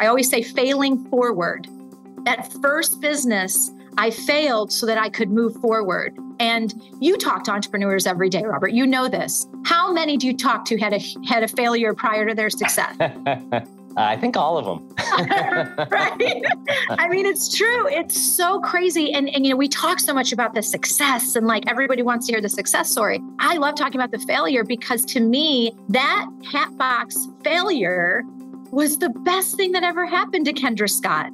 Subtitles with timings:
[0.00, 1.68] I always say failing forward.
[2.24, 6.16] That first business, I failed so that I could move forward.
[6.38, 8.72] And you talk to entrepreneurs every day, Robert.
[8.72, 9.46] You know this.
[9.66, 12.96] How many do you talk to had a had a failure prior to their success?
[13.96, 14.88] I think all of them.
[15.90, 16.42] right?
[16.90, 17.88] I mean, it's true.
[17.88, 19.12] It's so crazy.
[19.12, 22.26] And, and, you know, we talk so much about the success and like everybody wants
[22.26, 23.20] to hear the success story.
[23.40, 28.22] I love talking about the failure because to me, that hat box failure
[28.70, 31.32] was the best thing that ever happened to Kendra Scott.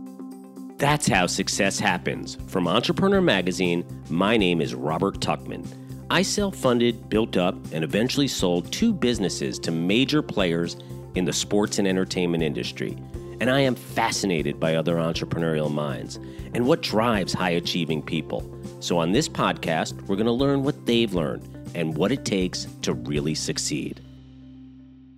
[0.78, 2.36] That's how success happens.
[2.46, 5.66] From Entrepreneur Magazine, my name is Robert Tuchman.
[6.10, 10.76] I self funded, built up, and eventually sold two businesses to major players
[11.14, 12.96] in the sports and entertainment industry.
[13.40, 16.16] And I am fascinated by other entrepreneurial minds
[16.54, 18.48] and what drives high achieving people.
[18.80, 22.66] So, on this podcast, we're going to learn what they've learned and what it takes
[22.82, 24.00] to really succeed.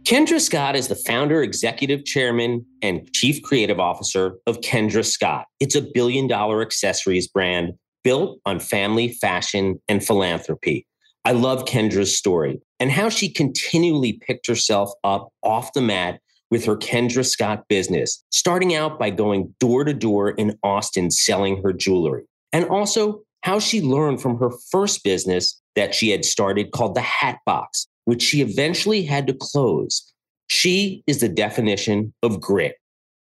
[0.08, 5.44] Kendra Scott is the founder, executive chairman, and chief creative officer of Kendra Scott.
[5.60, 10.86] It's a billion dollar accessories brand built on family, fashion, and philanthropy.
[11.26, 16.64] I love Kendra's story and how she continually picked herself up off the mat with
[16.64, 21.74] her Kendra Scott business, starting out by going door to door in Austin selling her
[21.74, 22.24] jewelry.
[22.54, 27.02] And also how she learned from her first business that she had started called the
[27.02, 30.14] Hat Box, which she eventually had to close.
[30.46, 32.76] She is the definition of grit.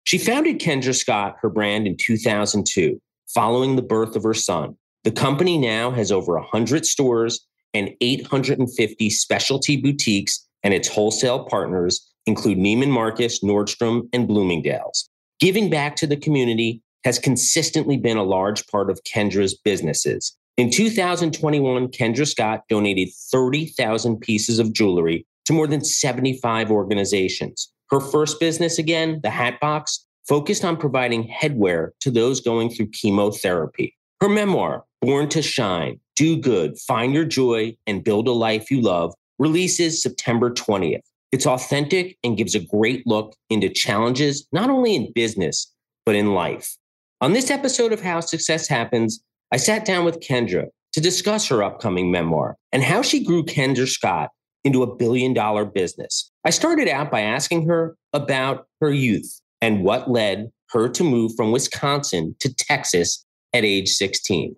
[0.05, 2.98] She founded Kendra Scott, her brand, in 2002,
[3.34, 4.75] following the birth of her son.
[5.05, 12.11] The company now has over 100 stores and 850 specialty boutiques, and its wholesale partners
[12.25, 15.07] include Neiman Marcus, Nordstrom, and Bloomingdale's.
[15.39, 20.34] Giving back to the community has consistently been a large part of Kendra's businesses.
[20.58, 27.72] In 2021, Kendra Scott donated 30,000 pieces of jewelry to more than 75 organizations.
[27.91, 32.89] Her first business, again, the Hat Box, focused on providing headwear to those going through
[32.89, 33.97] chemotherapy.
[34.20, 38.83] Her memoir, Born to Shine Do Good, Find Your Joy, and Build a Life You
[38.83, 41.01] Love, releases September 20th.
[41.33, 45.73] It's authentic and gives a great look into challenges, not only in business,
[46.05, 46.77] but in life.
[47.23, 51.63] On this episode of How Success Happens, I sat down with Kendra to discuss her
[51.63, 54.30] upcoming memoir and how she grew Kendra Scott
[54.64, 56.30] into a billion dollar business.
[56.45, 61.33] I started out by asking her about her youth and what led her to move
[61.36, 64.57] from Wisconsin to Texas at age 16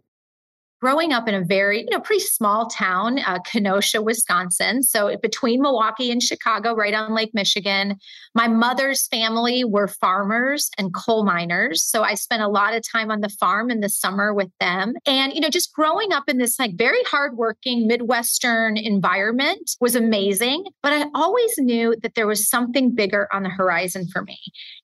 [0.84, 4.82] growing up in a very, you know, pretty small town, uh, Kenosha, Wisconsin.
[4.82, 7.96] So between Milwaukee and Chicago, right on Lake Michigan.
[8.34, 11.82] My mother's family were farmers and coal miners.
[11.82, 14.92] So I spent a lot of time on the farm in the summer with them.
[15.06, 20.66] And, you know, just growing up in this like very hardworking Midwestern environment was amazing.
[20.82, 24.38] But I always knew that there was something bigger on the horizon for me.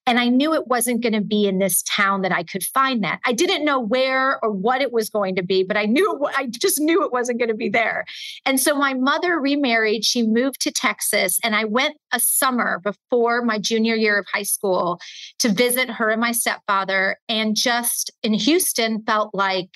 [0.06, 3.04] And I knew it wasn't going to be in this town that I could find
[3.04, 3.20] that.
[3.24, 6.46] I didn't know where or what it was going to be, but I knew I
[6.46, 8.04] just knew it wasn't going to be there.
[8.44, 10.04] And so my mother remarried.
[10.04, 14.42] She moved to Texas, and I went a summer before my junior year of high
[14.42, 15.00] school
[15.38, 17.18] to visit her and my stepfather.
[17.28, 19.70] And just in Houston, felt like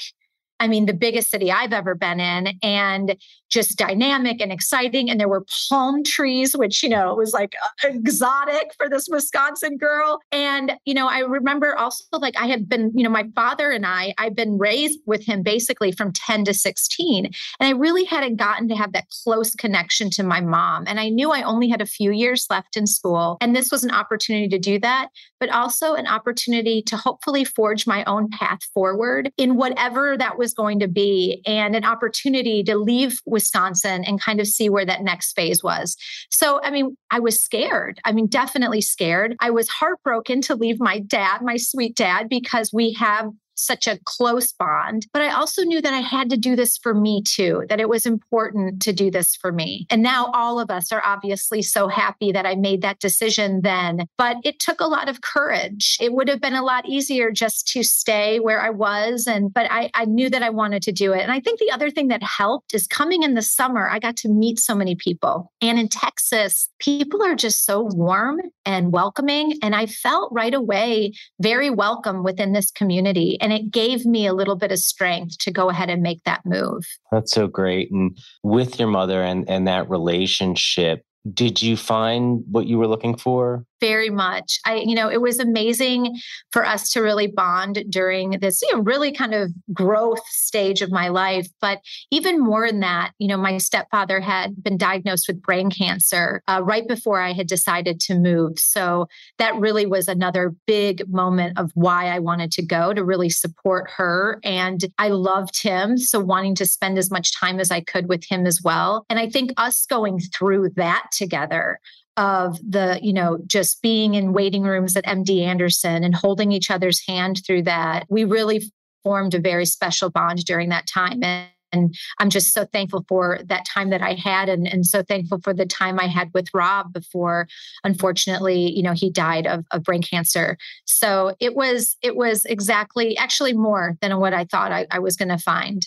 [0.65, 3.17] I mean, the biggest city I've ever been in, and
[3.55, 5.09] just dynamic and exciting.
[5.09, 9.77] And there were palm trees, which, you know, was like uh, exotic for this Wisconsin
[9.77, 10.19] girl.
[10.33, 13.87] And, you know, I remember also like I had been, you know, my father and
[13.87, 17.27] I, I've been raised with him basically from 10 to 16.
[17.27, 20.85] And I really hadn't gotten to have that close connection to my mom.
[20.89, 23.37] And I knew I only had a few years left in school.
[23.41, 27.87] And this was an opportunity to do that, but also an opportunity to hopefully forge
[27.87, 32.77] my own path forward in whatever that was going to be and an opportunity to
[32.77, 35.97] leave Wisconsin and kind of see where that next phase was.
[36.31, 38.01] So, I mean, I was scared.
[38.05, 39.37] I mean, definitely scared.
[39.41, 43.99] I was heartbroken to leave my dad, my sweet dad, because we have such a
[44.05, 45.07] close bond.
[45.13, 47.89] But I also knew that I had to do this for me too, that it
[47.89, 49.87] was important to do this for me.
[49.91, 54.07] And now all of us are obviously so happy that I made that decision then.
[54.19, 55.97] But it took a lot of courage.
[56.01, 59.27] It would have been a lot easier just to stay where I was.
[59.27, 61.21] And, but I, I knew that I wanted to do it.
[61.21, 64.17] And I think the other thing that helped is coming in the summer, I got
[64.19, 65.53] to meet so many people.
[65.61, 69.59] And in Texas, people are just so warm and welcoming.
[69.63, 73.39] And I felt right away very welcome within this community.
[73.45, 76.41] And it gave me a little bit of strength to go ahead and make that
[76.47, 76.87] move.
[77.13, 77.93] That's so great.
[77.93, 83.19] And with your mother and, and that relationship, did you find what you were looking
[83.19, 83.67] for?
[83.85, 84.61] Very much.
[84.65, 86.19] I, you know, it was amazing
[86.53, 90.91] for us to really bond during this, you know, really kind of growth stage of
[90.91, 91.47] my life.
[91.61, 96.43] But even more than that, you know, my stepfather had been diagnosed with brain cancer
[96.49, 98.59] uh, right before I had decided to move.
[98.59, 103.29] So that really was another big moment of why I wanted to go to really
[103.29, 104.41] support her.
[104.43, 105.99] And I loved him.
[105.99, 109.05] So wanting to spend as much time as I could with him as well.
[109.11, 111.81] And I think us going through that together
[112.17, 116.71] of the, you know, just being in waiting rooms at MD Anderson and holding each
[116.71, 118.71] other's hand through that, we really
[119.03, 121.23] formed a very special bond during that time.
[121.23, 125.03] And and I'm just so thankful for that time that I had and, and so
[125.03, 127.49] thankful for the time I had with Rob before
[127.83, 130.57] unfortunately, you know, he died of, of brain cancer.
[130.87, 135.17] So it was it was exactly actually more than what I thought I, I was
[135.17, 135.87] gonna find.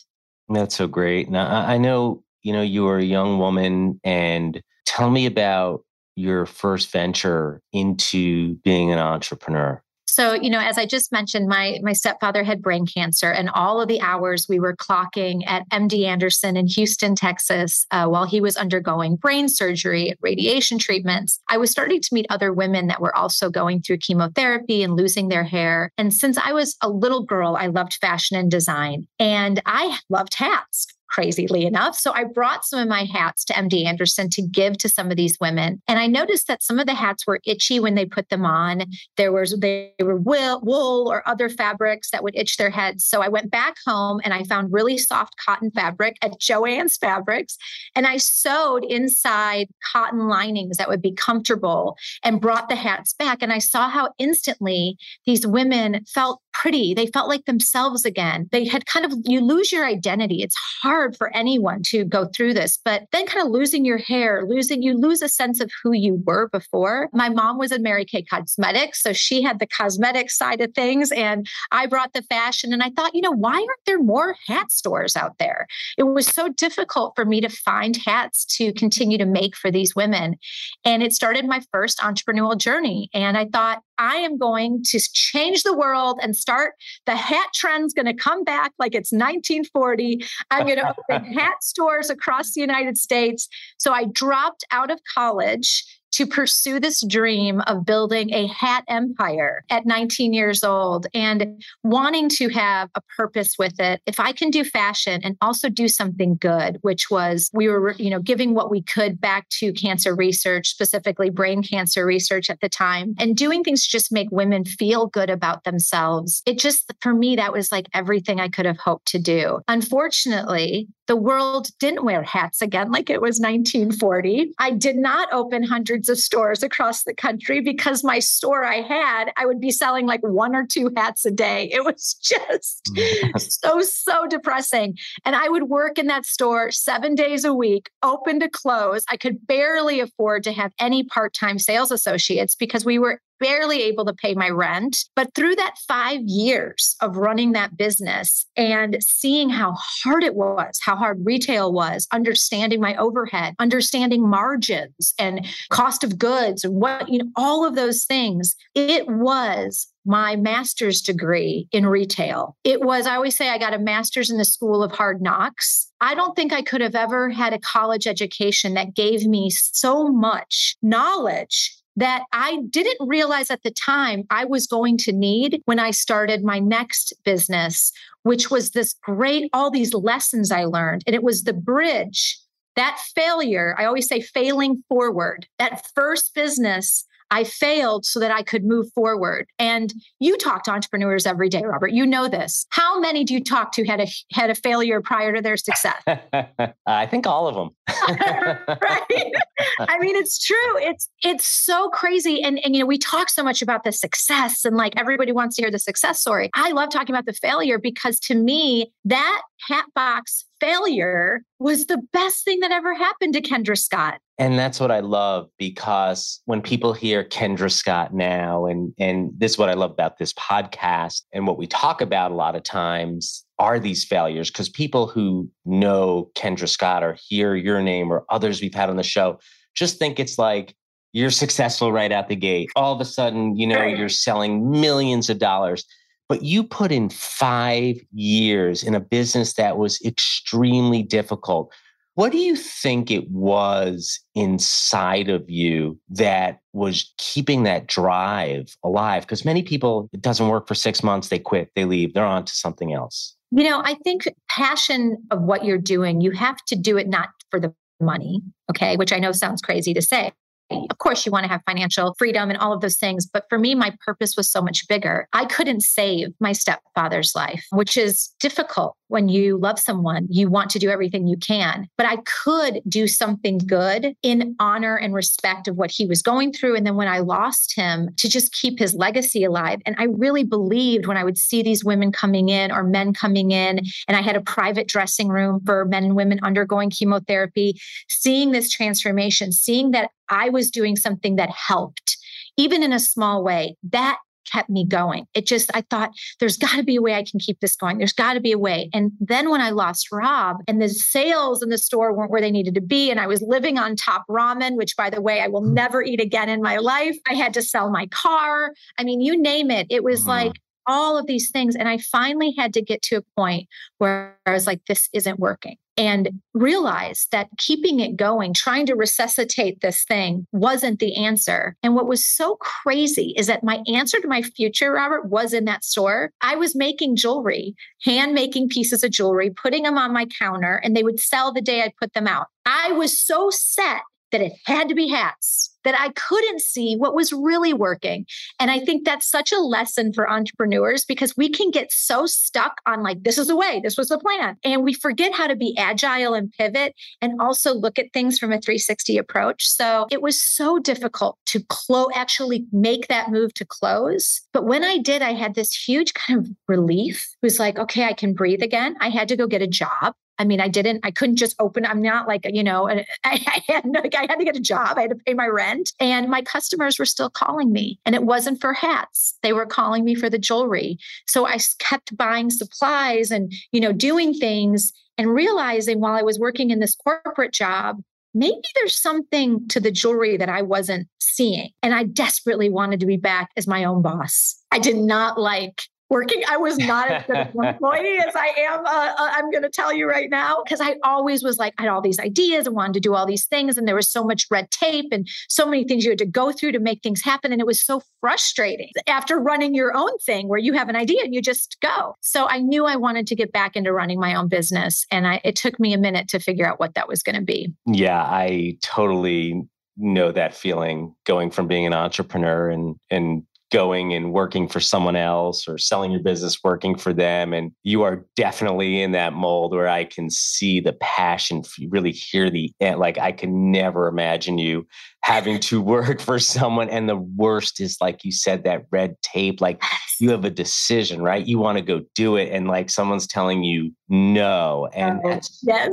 [0.50, 1.30] That's so great.
[1.30, 5.86] Now I know, you know, you were a young woman and tell me about
[6.18, 9.82] your first venture into being an entrepreneur?
[10.10, 13.80] So, you know, as I just mentioned, my my stepfather had brain cancer, and all
[13.80, 18.42] of the hours we were clocking at MD Anderson in Houston, Texas, uh, while he
[18.42, 23.00] was undergoing brain surgery, and radiation treatments, I was starting to meet other women that
[23.00, 25.92] were also going through chemotherapy and losing their hair.
[26.00, 30.34] And since I was a little girl, I loved fashion and design, and I loved
[30.34, 31.96] hats crazily enough.
[31.96, 35.18] So I brought some of my hats to MD Anderson to give to some of
[35.18, 35.82] these women.
[35.88, 38.84] And I noticed that some of the hats were itchy when they put them on.
[39.16, 43.06] There was they were wool, or other fabrics that would itch their heads.
[43.06, 47.58] So I went back home and I found really soft cotton fabric at Joann's Fabrics
[47.96, 53.42] and I sewed inside cotton linings that would be comfortable and brought the hats back
[53.42, 56.94] and I saw how instantly these women felt pretty.
[56.94, 58.50] They felt like themselves again.
[58.52, 60.42] They had kind of, you lose your identity.
[60.42, 64.44] It's hard for anyone to go through this, but then kind of losing your hair,
[64.48, 67.10] losing, you lose a sense of who you were before.
[67.14, 69.04] My mom was in Mary Kay Cosmetics.
[69.04, 72.74] So she had the cosmetic side of things and I brought the fashion.
[72.74, 75.68] And I thought, you know, why aren't there more hat stores out there?
[75.98, 79.96] It was so difficult for me to find hats to continue to make for these
[79.96, 80.38] women.
[80.84, 83.10] And it started my first entrepreneurial journey.
[83.14, 86.74] And I thought, I am going to change the world and start
[87.06, 90.26] the hat trend's going to come back like it's 1940.
[90.52, 93.48] I'm going to open hat stores across the United States.
[93.78, 95.86] So I dropped out of college
[96.18, 102.28] to pursue this dream of building a hat empire at 19 years old and wanting
[102.28, 104.02] to have a purpose with it.
[104.08, 108.10] If I can do fashion and also do something good, which was we were, you
[108.10, 112.70] know, giving what we could back to cancer research, specifically brain cancer research at the
[112.70, 116.42] time, and doing things just make women feel good about themselves.
[116.48, 119.60] It just, for me, that was like everything I could have hoped to do.
[119.68, 124.52] Unfortunately, the world didn't wear hats again like it was 1940.
[124.60, 129.32] I did not open hundreds of stores across the country because my store I had,
[129.38, 131.70] I would be selling like one or two hats a day.
[131.72, 134.98] It was just mm, so, so depressing.
[135.26, 139.04] And I would work in that store seven days a week, open to close.
[139.10, 143.82] I could barely afford to have any part time sales associates because we were barely
[143.84, 145.06] able to pay my rent.
[145.16, 150.80] But through that five years of running that business and seeing how hard it was,
[150.84, 157.20] how hard retail was, understanding my overhead, understanding margins and cost of goods what, you
[157.20, 162.56] know, all of those things, it was my master's degree in retail.
[162.64, 165.92] It was, I always say, I got a master's in the School of Hard Knocks.
[166.00, 170.08] I don't think I could have ever had a college education that gave me so
[170.08, 175.80] much knowledge that I didn't realize at the time I was going to need when
[175.80, 181.04] I started my next business, which was this great, all these lessons I learned.
[181.08, 182.40] And it was the bridge,
[182.76, 183.76] that failure.
[183.80, 188.92] I always say failing forward, that first business I failed so that I could move
[188.94, 189.48] forward.
[189.60, 191.92] And you talk to entrepreneurs every day, Robert.
[191.92, 192.66] You know this.
[192.70, 196.02] How many do you talk to had a had a failure prior to their success?
[196.86, 197.70] I think all of them.
[198.82, 199.32] right?
[199.80, 200.78] I mean, it's true.
[200.78, 202.42] It's it's so crazy.
[202.42, 205.56] And and you know, we talk so much about the success and like everybody wants
[205.58, 206.50] to hear the success story.
[206.56, 212.44] I love talking about the failure because to me, that Hatbox failure was the best
[212.44, 214.20] thing that ever happened to Kendra Scott.
[214.38, 219.54] And that's what I love because when people hear Kendra Scott now, and and this
[219.54, 222.64] is what I love about this podcast and what we talk about a lot of
[222.64, 228.26] times are these failures because people who know Kendra Scott or hear your name or
[228.30, 229.40] others we've had on the show
[229.76, 230.76] just think it's like
[231.14, 232.70] you're successful right out the gate.
[232.76, 235.84] All of a sudden, you know, you're selling millions of dollars
[236.30, 241.72] but you put in five years in a business that was extremely difficult.
[242.16, 249.22] What do you think it was inside of you that was keeping that drive alive?
[249.22, 252.46] Because many people, it doesn't work for six months, they quit, they leave, they're on
[252.46, 253.36] to something else.
[253.52, 257.30] You know, I think passion of what you're doing, you have to do it not
[257.52, 258.42] for the money,
[258.72, 260.32] okay, which I know sounds crazy to say.
[260.70, 263.26] Of course, you want to have financial freedom and all of those things.
[263.26, 265.28] But for me, my purpose was so much bigger.
[265.32, 270.28] I couldn't save my stepfather's life, which is difficult when you love someone.
[270.30, 271.88] You want to do everything you can.
[271.98, 276.54] But I could do something good in honor and respect of what he was going
[276.54, 276.76] through.
[276.76, 279.80] And then when I lost him, to just keep his legacy alive.
[279.86, 283.52] And I really believed when I would see these women coming in or men coming
[283.52, 288.52] in, and I had a private dressing room for men and women undergoing chemotherapy, seeing
[288.52, 292.18] this transformation, seeing that I was doing something that helped,
[292.58, 294.18] even in a small way, that
[294.52, 295.26] kept me going.
[295.34, 297.98] It just, I thought, there's got to be a way I can keep this going.
[297.98, 298.90] There's got to be a way.
[298.94, 302.52] And then when I lost Rob and the sales in the store weren't where they
[302.52, 305.48] needed to be, and I was living on top ramen, which by the way, I
[305.48, 305.74] will hmm.
[305.74, 307.18] never eat again in my life.
[307.28, 308.74] I had to sell my car.
[308.98, 309.88] I mean, you name it.
[309.90, 310.32] It was uh-huh.
[310.32, 310.54] like,
[310.90, 311.76] all of these things.
[311.76, 315.38] And I finally had to get to a point where I was like, this isn't
[315.38, 321.76] working and realize that keeping it going, trying to resuscitate this thing wasn't the answer.
[321.82, 325.66] And what was so crazy is that my answer to my future, Robert, was in
[325.66, 326.32] that store.
[326.42, 330.96] I was making jewelry, hand making pieces of jewelry, putting them on my counter, and
[330.96, 332.48] they would sell the day I put them out.
[332.66, 337.16] I was so set that it had to be hats that I couldn't see what
[337.16, 338.26] was really working.
[338.60, 342.82] And I think that's such a lesson for entrepreneurs because we can get so stuck
[342.86, 344.58] on like, this is the way, this was the plan.
[344.66, 348.52] And we forget how to be agile and pivot and also look at things from
[348.52, 349.66] a 360 approach.
[349.66, 354.42] So it was so difficult to close, actually make that move to close.
[354.52, 357.30] But when I did, I had this huge kind of relief.
[357.42, 358.98] It was like, okay, I can breathe again.
[359.00, 360.16] I had to go get a job.
[360.40, 361.86] I mean, I didn't, I couldn't just open.
[361.86, 364.98] I'm not like, you know, I, I had, like, I had to get a job.
[364.98, 368.24] I had to pay my rent and my customers were still calling me and it
[368.24, 369.38] wasn't for hats.
[369.44, 370.98] They were calling me for the jewelry.
[371.28, 376.40] So I kept buying supplies and, you know, doing things and realizing while I was
[376.40, 378.02] working in this corporate job,
[378.34, 381.72] maybe there's something to the jewelry that I wasn't seeing.
[381.82, 384.56] And I desperately wanted to be back as my own boss.
[384.72, 386.42] I did not like working.
[386.50, 388.86] I was not as good an employee as I am.
[388.86, 391.84] Uh, uh I'm going to tell you right now, because I always was like, I
[391.84, 393.78] had all these ideas and wanted to do all these things.
[393.78, 396.52] And there was so much red tape and so many things you had to go
[396.52, 397.52] through to make things happen.
[397.52, 401.22] And it was so frustrating after running your own thing where you have an idea
[401.24, 402.16] and you just go.
[402.22, 405.06] So I knew I wanted to get back into running my own business.
[405.12, 407.42] And I, it took me a minute to figure out what that was going to
[407.42, 407.74] be.
[407.86, 414.32] Yeah, I totally know that feeling going from being an entrepreneur and and going and
[414.32, 419.02] working for someone else or selling your business working for them and you are definitely
[419.02, 423.32] in that mold where i can see the passion you really hear the like i
[423.32, 424.88] can never imagine you
[425.22, 429.60] having to work for someone and the worst is like you said that red tape
[429.60, 429.82] like
[430.20, 431.46] you have a decision right?
[431.46, 435.90] You want to go do it and like someone's telling you no and oh, yes.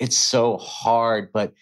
[0.00, 1.52] it's so hard but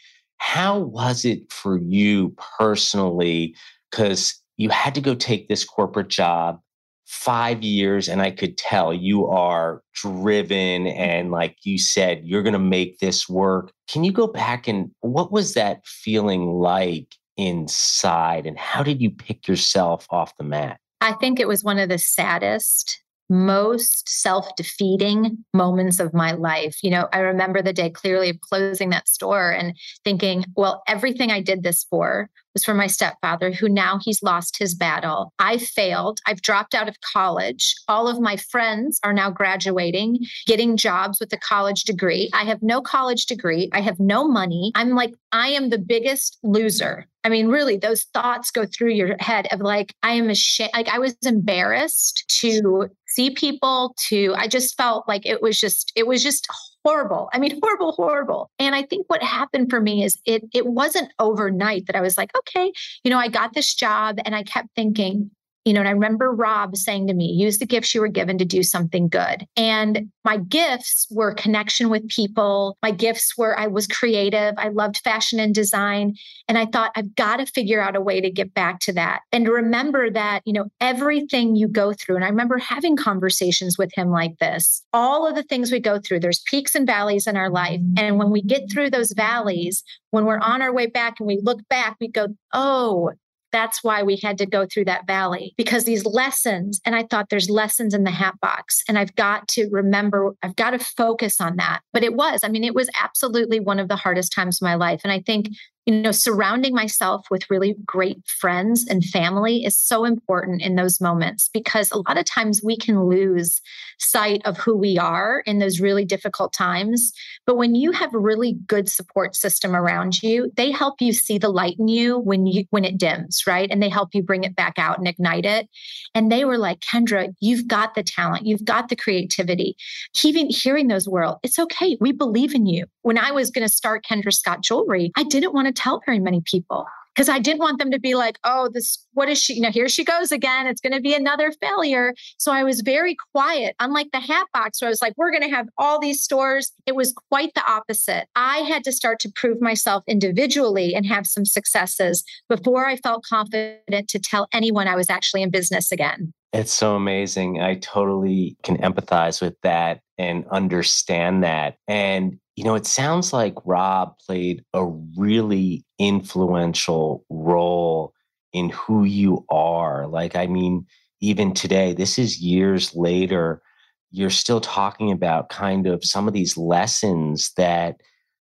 [0.41, 3.55] how was it for you personally?
[3.91, 6.61] Because you had to go take this corporate job
[7.07, 12.53] five years and i could tell you are driven and like you said you're going
[12.53, 13.73] to make this work.
[13.89, 19.11] Can you go back and what was that feeling like inside and how did you
[19.11, 20.79] pick yourself off the mat?
[21.01, 26.77] I think it was one of the saddest most self defeating moments of my life.
[26.83, 31.31] You know, I remember the day clearly of closing that store and thinking, well, everything
[31.31, 35.33] I did this for was for my stepfather, who now he's lost his battle.
[35.39, 36.21] I failed.
[36.27, 37.75] I've dropped out of college.
[37.89, 42.29] All of my friends are now graduating, getting jobs with a college degree.
[42.35, 43.71] I have no college degree.
[43.73, 44.73] I have no money.
[44.75, 47.07] I'm like, I am the biggest loser.
[47.23, 50.71] I mean, really, those thoughts go through your head of like, I am ashamed.
[50.73, 55.93] Like, I was embarrassed to see people to i just felt like it was just
[55.97, 56.47] it was just
[56.85, 57.29] horrible.
[57.35, 58.51] I mean horrible horrible.
[58.59, 62.17] And i think what happened for me is it it wasn't overnight that i was
[62.17, 62.73] like okay
[63.05, 65.31] you know i got this job and i kept thinking
[65.65, 68.39] you know, and I remember Rob saying to me, use the gifts you were given
[68.39, 69.47] to do something good.
[69.57, 72.77] And my gifts were connection with people.
[72.83, 74.55] My gifts were I was creative.
[74.57, 76.15] I loved fashion and design.
[76.49, 79.21] And I thought, I've got to figure out a way to get back to that.
[79.33, 83.91] And remember that, you know, everything you go through, and I remember having conversations with
[83.95, 87.37] him like this all of the things we go through, there's peaks and valleys in
[87.37, 87.81] our life.
[87.81, 87.95] Mm-hmm.
[87.99, 91.41] And when we get through those valleys, when we're on our way back and we
[91.43, 93.13] look back, we go, oh,
[93.53, 97.29] That's why we had to go through that valley because these lessons, and I thought
[97.31, 101.41] there's lessons in the hat box, and I've got to remember, I've got to focus
[101.41, 101.81] on that.
[101.93, 104.75] But it was, I mean, it was absolutely one of the hardest times of my
[104.75, 105.01] life.
[105.05, 105.49] And I think
[105.91, 111.01] you know, surrounding myself with really great friends and family is so important in those
[111.01, 113.61] moments because a lot of times we can lose
[113.99, 117.13] sight of who we are in those really difficult times.
[117.45, 121.39] But when you have a really good support system around you, they help you see
[121.39, 123.69] the light in you when you when it dims, right?
[123.69, 125.69] And they help you bring it back out and ignite it.
[126.15, 129.77] And they were like, Kendra, you've got the talent, you've got the creativity.
[130.23, 131.97] Even hearing those words, it's okay.
[132.01, 132.87] We believe in you.
[133.03, 136.19] When I was going to start Kendra Scott Jewelry, I didn't want to tell very
[136.19, 139.55] many people because I didn't want them to be like, oh, this, what is she?
[139.55, 140.67] You know, here she goes again.
[140.67, 142.15] It's going to be another failure.
[142.39, 145.43] So I was very quiet, unlike the hat box where I was like, we're going
[145.43, 146.73] to have all these stores.
[146.87, 148.27] It was quite the opposite.
[148.37, 153.25] I had to start to prove myself individually and have some successes before I felt
[153.25, 156.33] confident to tell anyone I was actually in business again.
[156.53, 157.61] It's so amazing.
[157.61, 161.77] I totally can empathize with that and understand that.
[161.87, 168.13] And you know, it sounds like Rob played a really influential role
[168.53, 170.07] in who you are.
[170.07, 170.85] Like, I mean,
[171.23, 173.63] even today, this is years later,
[174.11, 178.03] you're still talking about kind of some of these lessons that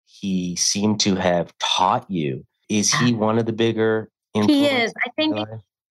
[0.05, 2.47] he seemed to have taught you.
[2.67, 3.17] Is he ah.
[3.17, 4.91] one of the bigger He is.
[5.05, 5.37] I think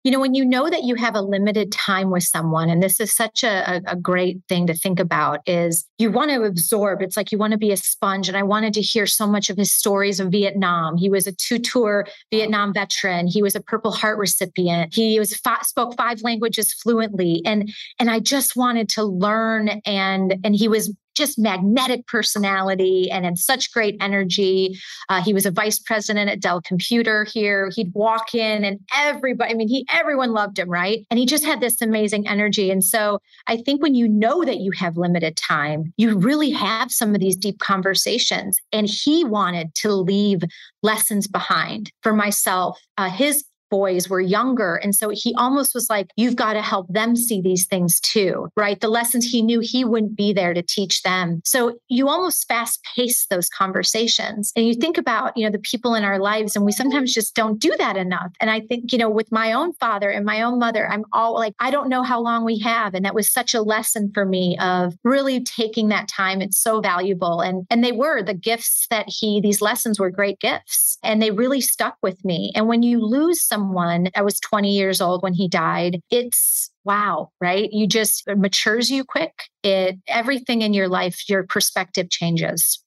[0.05, 3.01] you know, when you know that you have a limited time with someone, and this
[3.01, 7.03] is such a, a, great thing to think about, is you want to absorb.
[7.03, 8.29] It's like you want to be a sponge.
[8.29, 10.97] And I wanted to hear so much of his stories of Vietnam.
[10.97, 13.27] He was a two tour Vietnam veteran.
[13.27, 14.95] He was a Purple Heart recipient.
[14.95, 19.69] He was spoke five languages fluently, and and I just wanted to learn.
[19.85, 24.79] And and he was just magnetic personality and had such great energy.
[25.11, 27.71] Uh, he was a vice president at Dell Computer here.
[27.75, 31.05] He'd walk in and everybody, I mean, he everyone loved him, right?
[31.11, 32.71] And he just had this amazing energy.
[32.71, 36.91] And so I think when you know that you have limited time, you really have
[36.91, 38.59] some of these deep conversations.
[38.73, 40.43] And he wanted to leave
[40.83, 42.81] lessons behind for myself.
[42.97, 44.77] Uh, his boys were younger.
[44.77, 48.49] And so he almost was like, you've got to help them see these things too,
[48.57, 48.81] right?
[48.81, 51.41] The lessons he knew he wouldn't be there to teach them.
[51.45, 54.53] So you almost fast pace those conversations.
[54.57, 57.35] And you think about, you know, the people in our lives, and we sometimes just
[57.35, 58.33] don't do that enough.
[58.41, 61.35] And I think, you know, with my own father and my own mother, I'm all
[61.35, 62.95] like, I don't know how long we have.
[62.95, 66.41] And that was such a lesson for me of really taking that time.
[66.41, 67.41] It's so valuable.
[67.41, 70.99] And and they were the gifts that he, these lessons were great gifts.
[71.03, 72.53] And they really stuck with me.
[72.55, 74.09] And when you lose some someone.
[74.15, 76.01] I was 20 years old when he died.
[76.11, 77.71] It's wow, right?
[77.73, 79.33] You just matures you quick.
[79.63, 82.83] It everything in your life, your perspective changes.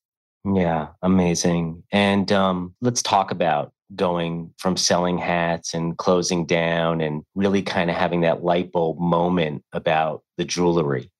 [0.45, 1.83] Yeah, amazing.
[1.91, 7.89] And um, let's talk about going from selling hats and closing down and really kind
[7.89, 11.11] of having that light bulb moment about the jewelry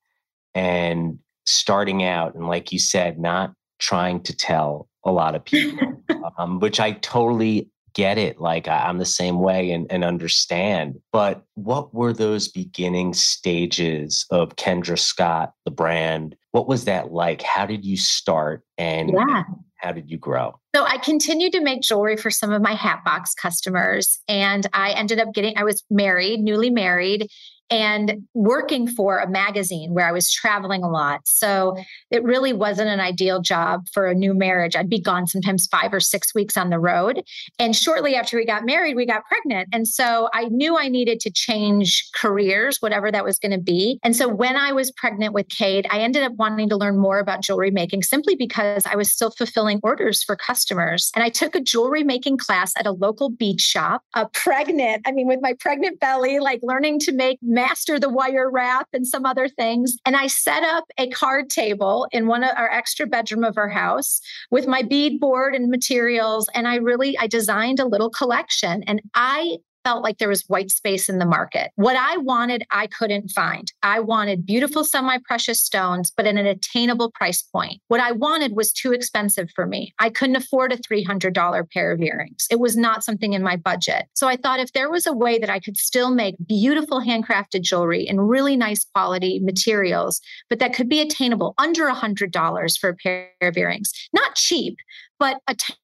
[0.56, 6.02] and starting out and like you said not trying to tell a lot of people
[6.38, 8.40] um, which i totally get it.
[8.40, 11.00] Like I'm the same way and, and understand.
[11.12, 16.36] But what were those beginning stages of Kendra Scott, the brand?
[16.52, 17.42] What was that like?
[17.42, 19.44] How did you start and yeah.
[19.78, 20.60] how did you grow?
[20.76, 24.20] So I continued to make jewelry for some of my Hatbox customers.
[24.28, 27.30] And I ended up getting, I was married, newly married,
[27.72, 31.22] and working for a magazine where I was traveling a lot.
[31.26, 31.78] So
[32.12, 34.76] it really wasn't an ideal job for a new marriage.
[34.76, 37.24] I'd be gone sometimes five or six weeks on the road.
[37.58, 39.70] And shortly after we got married, we got pregnant.
[39.72, 44.00] And so I knew I needed to change careers, whatever that was going to be.
[44.04, 47.20] And so when I was pregnant with Cade, I ended up wanting to learn more
[47.20, 51.12] about jewelry making simply because I was still fulfilling orders for customers.
[51.16, 55.14] And I took a jewelry making class at a local beach shop, a pregnant, I
[55.14, 59.26] mean, with my pregnant belly, like learning to make master the wire wrap and some
[59.26, 59.96] other things.
[60.06, 63.70] And I set up a card table in one of our extra bedroom of our
[63.70, 64.20] house
[64.50, 66.50] with my bead board and materials.
[66.56, 70.72] And I really, I designed a little collection and I felt like there was white
[70.72, 71.72] space in the market.
[71.76, 73.72] What I wanted, I couldn't find.
[73.84, 77.82] I wanted beautiful semi precious stones, but at an attainable price point.
[77.88, 79.94] What I wanted was too expensive for me.
[80.00, 82.48] I couldn't afford a $300 pair of earrings.
[82.50, 84.06] It was not something in my budget.
[84.14, 87.62] So I thought if there was a way that I could still make beautiful handcrafted
[87.62, 92.96] jewelry in really nice quality materials, but that could be attainable under $100 for a
[92.96, 94.78] pair of earrings, not cheap,
[95.20, 95.81] but attainable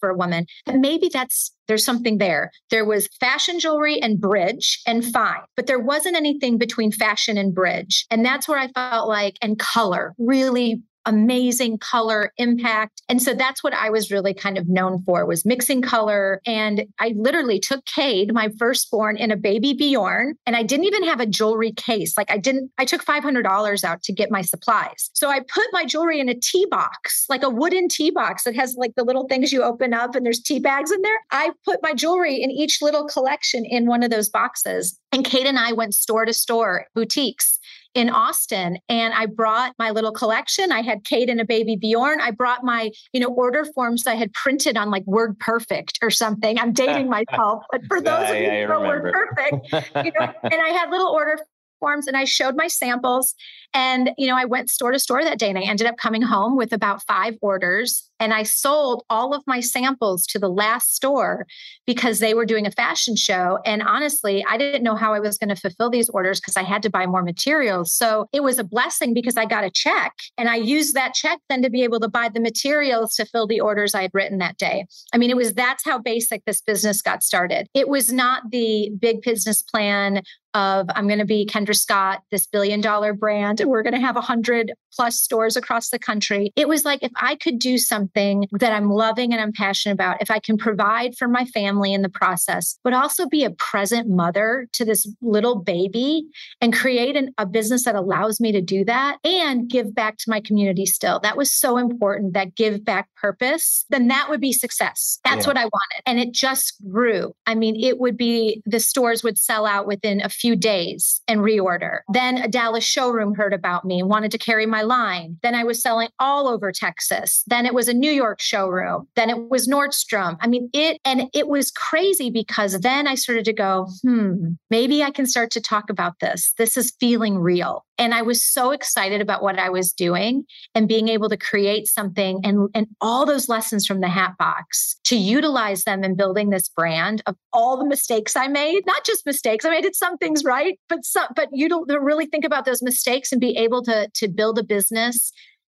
[0.00, 0.46] for a woman.
[0.66, 2.50] But Maybe that's there's something there.
[2.70, 7.54] There was fashion jewelry and bridge and fine, but there wasn't anything between fashion and
[7.54, 8.06] bridge.
[8.10, 13.02] And that's where I felt like, and color, really amazing color impact.
[13.08, 16.40] And so that's what I was really kind of known for was mixing color.
[16.46, 21.04] And I literally took Cade, my firstborn, in a baby Bjorn, and I didn't even
[21.04, 22.16] have a jewelry case.
[22.16, 25.10] Like I didn't, I took $500 out to get my supplies.
[25.12, 28.54] So I put my jewelry in a tea box, like a wooden tea box that
[28.56, 31.20] has like the little things you open up and there's tea bags in there.
[31.30, 34.98] I put my jewelry in each little collection in one of those boxes.
[35.12, 37.58] And Cade and I went store to store, boutiques
[37.94, 40.72] in Austin and I brought my little collection.
[40.72, 42.20] I had Cade and a baby Bjorn.
[42.20, 46.10] I brought my, you know, order forms I had printed on like Word Perfect or
[46.10, 46.58] something.
[46.58, 50.54] I'm dating myself, but for those of you who know Word Perfect, you know, and
[50.54, 51.38] I had little order
[51.84, 53.34] forms and I showed my samples.
[53.74, 56.22] And, you know, I went store to store that day and I ended up coming
[56.22, 58.10] home with about five orders.
[58.24, 61.46] And I sold all of my samples to the last store
[61.86, 63.58] because they were doing a fashion show.
[63.66, 66.62] And honestly, I didn't know how I was going to fulfill these orders because I
[66.62, 67.92] had to buy more materials.
[67.92, 71.38] So it was a blessing because I got a check and I used that check
[71.50, 74.38] then to be able to buy the materials to fill the orders I had written
[74.38, 74.86] that day.
[75.12, 77.68] I mean, it was that's how basic this business got started.
[77.74, 80.22] It was not the big business plan
[80.54, 84.00] of I'm going to be Kendra Scott, this billion dollar brand, and we're going to
[84.00, 86.52] have a hundred plus stores across the country.
[86.56, 87.76] It was like if I could do
[88.14, 91.92] something that I'm loving and I'm passionate about, if I can provide for my family
[91.92, 96.24] in the process, but also be a present mother to this little baby
[96.60, 100.30] and create an, a business that allows me to do that and give back to
[100.30, 101.20] my community still.
[101.20, 105.18] That was so important, that give back purpose, then that would be success.
[105.24, 105.50] That's yeah.
[105.50, 106.02] what I wanted.
[106.06, 107.34] And it just grew.
[107.46, 111.40] I mean, it would be the stores would sell out within a few days and
[111.40, 112.00] reorder.
[112.12, 115.38] Then a Dallas showroom heard about me and wanted to carry my line.
[115.42, 117.42] Then I was selling all over Texas.
[117.46, 119.08] Then it was a New York showroom.
[119.16, 120.36] Then it was Nordstrom.
[120.40, 125.02] I mean, it, and it was crazy because then I started to go, hmm, maybe
[125.02, 126.52] I can start to talk about this.
[126.58, 127.84] This is feeling real.
[127.96, 131.86] And I was so excited about what I was doing and being able to create
[131.86, 136.50] something and, and all those lessons from the hat box to utilize them in building
[136.50, 139.64] this brand of all the mistakes I made, not just mistakes.
[139.64, 142.64] I mean, I did some things right, but some, but you don't really think about
[142.64, 145.32] those mistakes and be able to, to build a business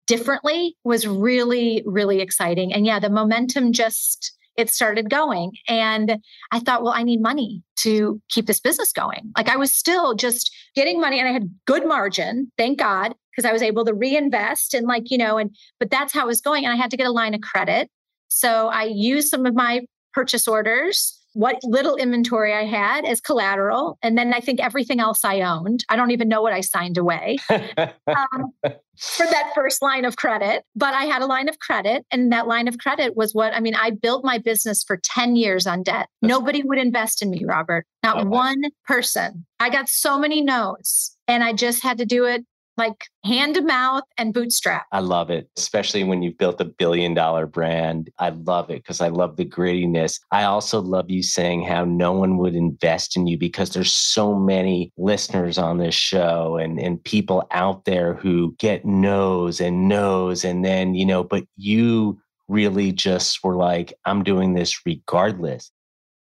[0.06, 2.72] differently was really, really exciting.
[2.72, 5.52] And yeah, the momentum just, it started going.
[5.68, 6.18] And
[6.52, 9.32] I thought, well, I need money to keep this business going.
[9.36, 13.48] Like I was still just getting money and I had good margin, thank God, because
[13.48, 16.40] I was able to reinvest and like, you know, and but that's how it was
[16.40, 16.64] going.
[16.64, 17.90] And I had to get a line of credit.
[18.28, 23.99] So I used some of my purchase orders what little inventory I had as collateral.
[24.03, 25.85] And then I think everything else I owned.
[25.88, 28.53] I don't even know what I signed away um,
[28.97, 30.64] for that first line of credit.
[30.75, 32.07] But I had a line of credit.
[32.11, 35.37] And that line of credit was what I mean, I built my business for 10
[35.37, 36.09] years on debt.
[36.23, 37.87] Nobody would invest in me, Robert.
[38.03, 39.44] Not oh, one person.
[39.61, 41.16] I got so many no's.
[41.27, 42.44] And I just had to do it
[42.76, 44.87] like hand to mouth and bootstrap.
[44.92, 48.10] I love it, especially when you've built a billion dollar brand.
[48.18, 50.20] I love it because I love the grittiness.
[50.30, 54.34] I also love you saying how no one would invest in you because there's so
[54.34, 60.44] many listeners on this show and, and people out there who get no's and no's.
[60.44, 65.70] And then, you know, but you really just were like, I'm doing this regardless.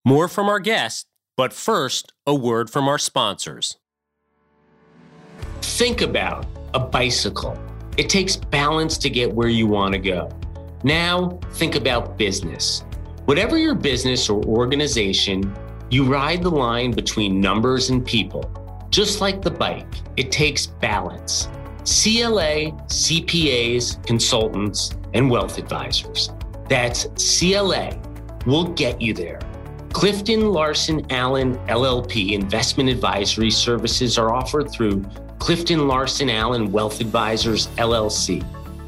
[0.04, 1.06] More from our guest,
[1.36, 3.76] but first, a word from our sponsors.
[5.60, 7.58] Think about a bicycle.
[7.96, 10.30] It takes balance to get where you want to go.
[10.84, 12.84] Now, think about business.
[13.24, 15.54] Whatever your business or organization,
[15.90, 18.50] you ride the line between numbers and people.
[18.90, 21.48] Just like the bike, it takes balance.
[21.84, 26.30] CLA, CPAs, consultants, and wealth advisors.
[26.68, 27.98] That's CLA.
[28.44, 29.40] We'll get you there.
[29.92, 35.04] Clifton Larson Allen LLP investment advisory services are offered through
[35.38, 38.44] Clifton Larson Allen Wealth Advisors LLC,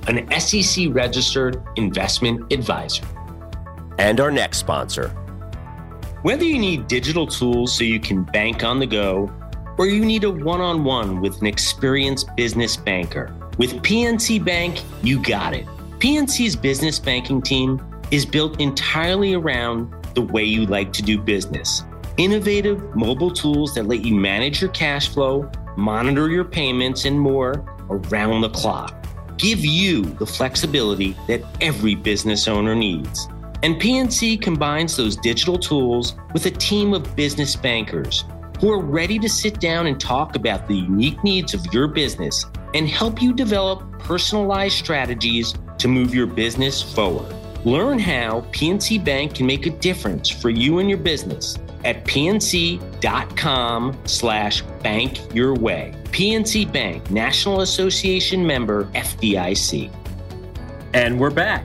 [0.08, 3.04] an SEC registered investment advisor.
[3.98, 5.08] And our next sponsor.
[6.22, 9.32] Whether you need digital tools so you can bank on the go,
[9.78, 14.82] or you need a one on one with an experienced business banker, with PNC Bank,
[15.02, 15.66] you got it.
[15.98, 17.80] PNC's business banking team
[18.10, 21.84] is built entirely around the way you like to do business.
[22.16, 27.64] Innovative mobile tools that let you manage your cash flow monitor your payments, and more
[27.88, 29.06] around the clock.
[29.36, 33.28] Give you the flexibility that every business owner needs.
[33.62, 38.24] And PNC combines those digital tools with a team of business bankers
[38.60, 42.44] who are ready to sit down and talk about the unique needs of your business
[42.74, 47.32] and help you develop personalized strategies to move your business forward.
[47.64, 53.98] Learn how PNC Bank can make a difference for you and your business at pnc.com
[54.04, 55.94] slash bank your way.
[56.06, 59.92] PNC Bank, National Association member, FDIC.
[60.94, 61.64] And we're back.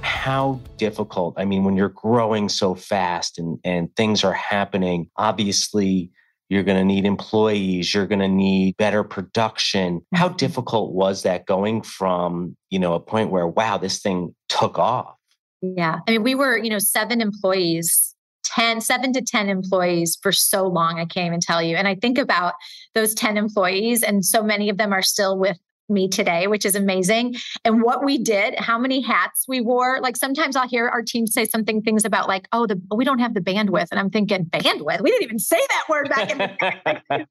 [0.00, 6.10] How difficult, I mean, when you're growing so fast and, and things are happening, obviously
[6.48, 10.36] you're going to need employees you're going to need better production how mm-hmm.
[10.36, 15.14] difficult was that going from you know a point where wow this thing took off
[15.60, 18.07] yeah i mean we were you know seven employees
[18.54, 21.94] 10 7 to 10 employees for so long i can't even tell you and i
[21.94, 22.54] think about
[22.94, 25.58] those 10 employees and so many of them are still with
[25.88, 27.36] me today, which is amazing.
[27.64, 30.00] And what we did, how many hats we wore.
[30.00, 33.18] Like sometimes I'll hear our team say something things about like, oh, the we don't
[33.18, 33.88] have the bandwidth.
[33.90, 35.00] And I'm thinking, bandwidth?
[35.00, 37.26] We didn't even say that word back in the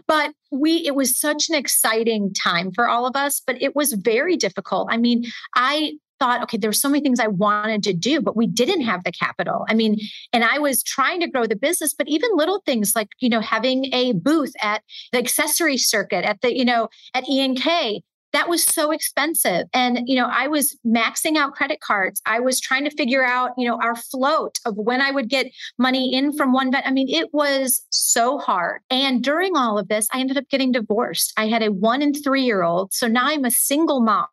[0.06, 3.92] But we it was such an exciting time for all of us, but it was
[3.92, 4.88] very difficult.
[4.90, 5.24] I mean,
[5.54, 8.82] I thought, okay, there were so many things I wanted to do, but we didn't
[8.82, 9.64] have the capital.
[9.68, 9.98] I mean,
[10.32, 13.40] and I was trying to grow the business, but even little things like, you know,
[13.40, 18.02] having a booth at the accessory circuit, at the, you know, at E&K,
[18.32, 19.66] that was so expensive.
[19.72, 22.20] And you know i was maxing out credit cards.
[22.26, 25.46] I was trying to figure out you know our float of when i would get
[25.78, 26.86] money in from one vet.
[26.86, 28.80] I mean it was so hard.
[28.90, 31.32] And during all of this i ended up getting divorced.
[31.36, 32.92] I had a one and three year old.
[32.92, 34.26] So now i'm a single mom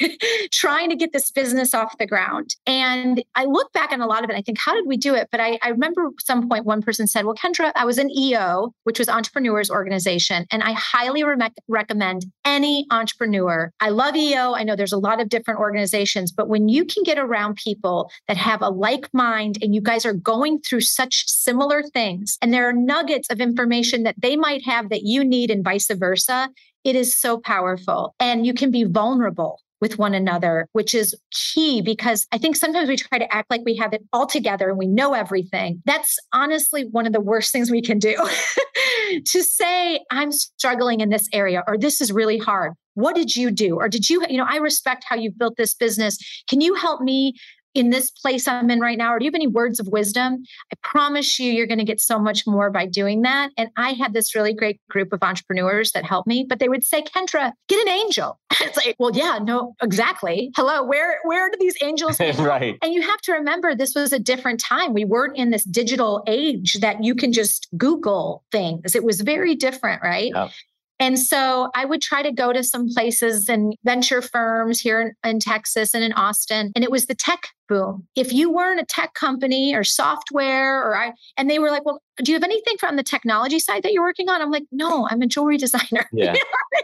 [0.52, 2.56] trying to get this business off the ground.
[2.66, 4.36] And I look back on a lot of it.
[4.36, 5.28] I think, how did we do it?
[5.30, 8.72] But I, I remember some point one person said, Well, Kendra, I was an EO,
[8.84, 10.46] which was Entrepreneurs Organization.
[10.50, 11.36] And I highly re-
[11.68, 13.70] recommend any entrepreneur.
[13.80, 14.54] I love EO.
[14.54, 18.10] I know there's a lot of different organizations, but when you can get around people
[18.28, 22.52] that have a like mind and you guys are going through such similar things, and
[22.52, 26.48] there are nuggets of information that they might have that you need, and vice versa,
[26.84, 28.14] it is so powerful.
[28.20, 32.88] And you can be vulnerable with one another, which is key because I think sometimes
[32.88, 35.82] we try to act like we have it all together and we know everything.
[35.84, 38.16] That's honestly one of the worst things we can do
[39.26, 42.72] to say, I'm struggling in this area or this is really hard.
[42.94, 43.76] What did you do?
[43.76, 46.16] Or did you, you know, I respect how you've built this business.
[46.48, 47.34] Can you help me
[47.74, 49.12] in this place I'm in right now?
[49.12, 50.44] Or do you have any words of wisdom?
[50.72, 53.50] I promise you, you're going to get so much more by doing that.
[53.58, 56.84] And I had this really great group of entrepreneurs that helped me, but they would
[56.84, 58.38] say, Kendra, get an angel.
[58.60, 60.50] it's like, well, yeah, no, exactly.
[60.56, 62.78] Hello, where where do these angels right.
[62.82, 64.94] And you have to remember this was a different time.
[64.94, 68.94] We weren't in this digital age that you can just Google things.
[68.94, 70.32] It was very different, right?
[70.34, 70.50] Yep.
[71.00, 75.12] And so I would try to go to some places and venture firms here in,
[75.28, 76.70] in, Texas and in Austin.
[76.76, 78.06] And it was the tech boom.
[78.14, 82.00] If you weren't a tech company or software or I, and they were like, well,
[82.18, 84.40] do you have anything from the technology side that you're working on?
[84.40, 86.08] I'm like, no, I'm a jewelry designer.
[86.12, 86.34] Yeah.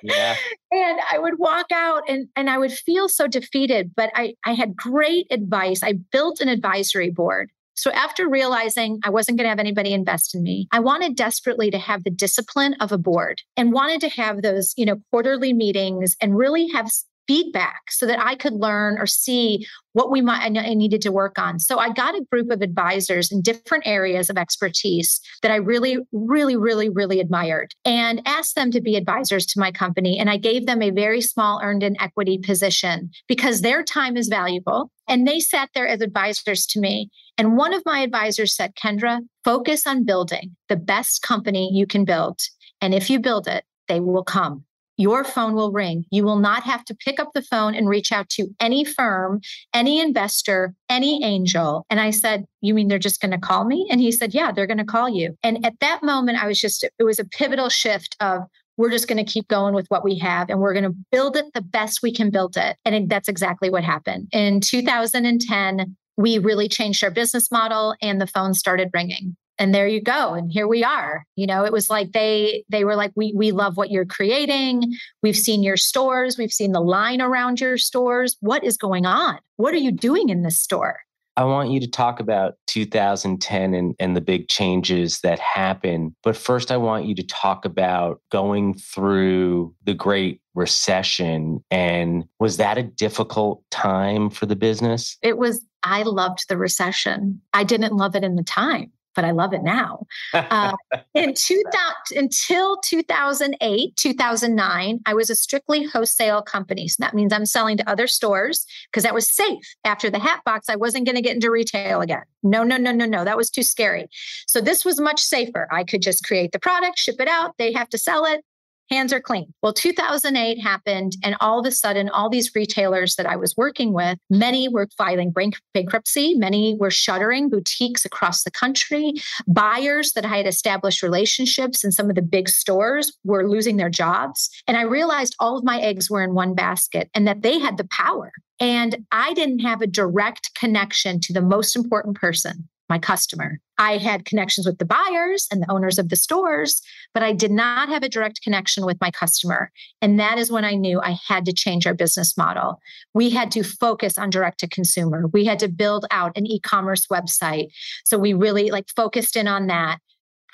[0.02, 0.36] yeah.
[0.72, 4.54] And I would walk out and, and I would feel so defeated, but I, I
[4.54, 5.82] had great advice.
[5.82, 10.34] I built an advisory board so after realizing I wasn't going to have anybody invest
[10.34, 14.10] in me, I wanted desperately to have the discipline of a board and wanted to
[14.10, 16.90] have those, you know, quarterly meetings and really have
[17.26, 21.38] feedback so that I could learn or see what we might I needed to work
[21.38, 21.60] on.
[21.60, 25.98] So I got a group of advisors in different areas of expertise that I really,
[26.12, 30.18] really, really, really admired and asked them to be advisors to my company.
[30.18, 34.26] And I gave them a very small earned in equity position because their time is
[34.28, 34.90] valuable.
[35.10, 37.10] And they sat there as advisors to me.
[37.36, 42.04] And one of my advisors said, Kendra, focus on building the best company you can
[42.04, 42.38] build.
[42.80, 44.64] And if you build it, they will come
[45.00, 46.04] your phone will ring.
[46.10, 49.40] You will not have to pick up the phone and reach out to any firm,
[49.72, 51.86] any investor, any angel.
[51.88, 53.88] And I said, You mean they're just going to call me?
[53.90, 55.38] And he said, Yeah, they're going to call you.
[55.42, 58.42] And at that moment, I was just, it was a pivotal shift of,
[58.80, 61.36] we're just going to keep going with what we have and we're going to build
[61.36, 62.78] it the best we can build it.
[62.86, 64.28] And that's exactly what happened.
[64.32, 69.36] In 2010, we really changed our business model and the phone started ringing.
[69.58, 71.26] And there you go and here we are.
[71.36, 74.94] You know it was like they they were like we we love what you're creating.
[75.22, 76.38] We've seen your stores.
[76.38, 78.38] We've seen the line around your stores.
[78.40, 79.38] What is going on?
[79.58, 81.00] What are you doing in this store
[81.36, 86.12] I want you to talk about 2010 and, and the big changes that happened.
[86.22, 91.64] But first, I want you to talk about going through the Great Recession.
[91.70, 95.16] And was that a difficult time for the business?
[95.22, 95.64] It was.
[95.82, 97.40] I loved the recession.
[97.54, 100.06] I didn't love it in the time but I love it now.
[100.32, 100.72] Uh,
[101.14, 106.88] in 2000, until 2008, 2009, I was a strictly wholesale company.
[106.88, 109.64] So that means I'm selling to other stores because that was safe.
[109.84, 112.22] After the hat box, I wasn't going to get into retail again.
[112.42, 113.24] No, no, no, no, no.
[113.24, 114.08] That was too scary.
[114.46, 115.68] So this was much safer.
[115.70, 117.56] I could just create the product, ship it out.
[117.58, 118.44] They have to sell it.
[118.90, 119.52] Hands are clean.
[119.62, 123.92] Well, 2008 happened, and all of a sudden, all these retailers that I was working
[123.92, 125.32] with, many were filing
[125.74, 129.14] bankruptcy, many were shuttering boutiques across the country.
[129.46, 133.90] Buyers that I had established relationships in some of the big stores were losing their
[133.90, 134.50] jobs.
[134.66, 137.76] And I realized all of my eggs were in one basket and that they had
[137.76, 138.32] the power.
[138.58, 143.58] And I didn't have a direct connection to the most important person my customer.
[143.78, 146.82] I had connections with the buyers and the owners of the stores,
[147.14, 149.70] but I did not have a direct connection with my customer.
[150.02, 152.78] And that is when I knew I had to change our business model.
[153.14, 155.28] We had to focus on direct to consumer.
[155.32, 157.68] We had to build out an e-commerce website.
[158.04, 159.98] So we really like focused in on that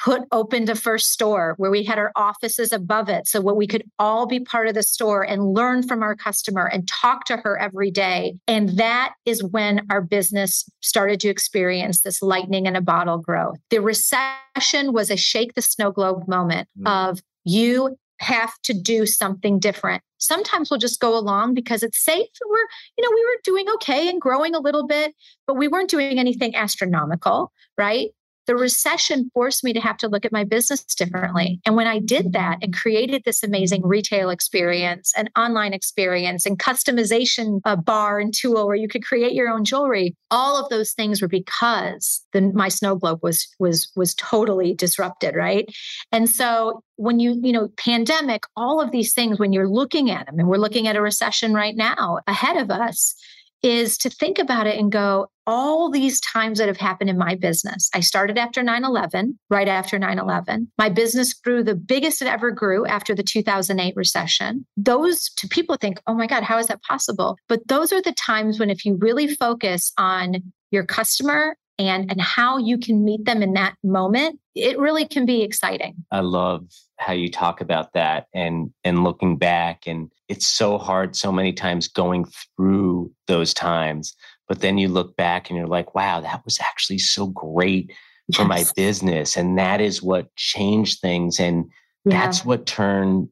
[0.02, 3.66] put opened a first store where we had our offices above it so what we
[3.66, 7.36] could all be part of the store and learn from our customer and talk to
[7.36, 12.76] her every day and that is when our business started to experience this lightning in
[12.76, 16.88] a bottle growth the recession was a shake the snow globe moment mm.
[16.88, 20.02] of you have to do something different.
[20.18, 22.28] Sometimes we'll just go along because it's safe.
[22.48, 25.14] We're, you know, we were doing okay and growing a little bit,
[25.46, 28.10] but we weren't doing anything astronomical, right?
[28.46, 31.60] The recession forced me to have to look at my business differently.
[31.66, 36.58] And when I did that and created this amazing retail experience and online experience and
[36.58, 41.20] customization bar and tool where you could create your own jewelry, all of those things
[41.20, 45.66] were because the, my snow globe was was was totally disrupted, right?
[46.12, 50.26] And so when you you know pandemic all of these things when you're looking at
[50.26, 53.14] them and we're looking at a recession right now ahead of us
[53.62, 57.34] is to think about it and go, all these times that have happened in my
[57.34, 57.88] business.
[57.94, 60.70] I started after 9 11, right after 9 11.
[60.78, 64.66] My business grew the biggest it ever grew after the 2008 recession.
[64.76, 67.36] Those to people think, oh my God, how is that possible?
[67.48, 72.20] But those are the times when, if you really focus on your customer and and
[72.20, 76.64] how you can meet them in that moment it really can be exciting i love
[76.98, 81.52] how you talk about that and and looking back and it's so hard so many
[81.52, 82.24] times going
[82.56, 84.14] through those times
[84.48, 87.92] but then you look back and you're like wow that was actually so great
[88.34, 88.48] for yes.
[88.48, 91.70] my business and that is what changed things and
[92.04, 92.20] yeah.
[92.20, 93.28] that's what turned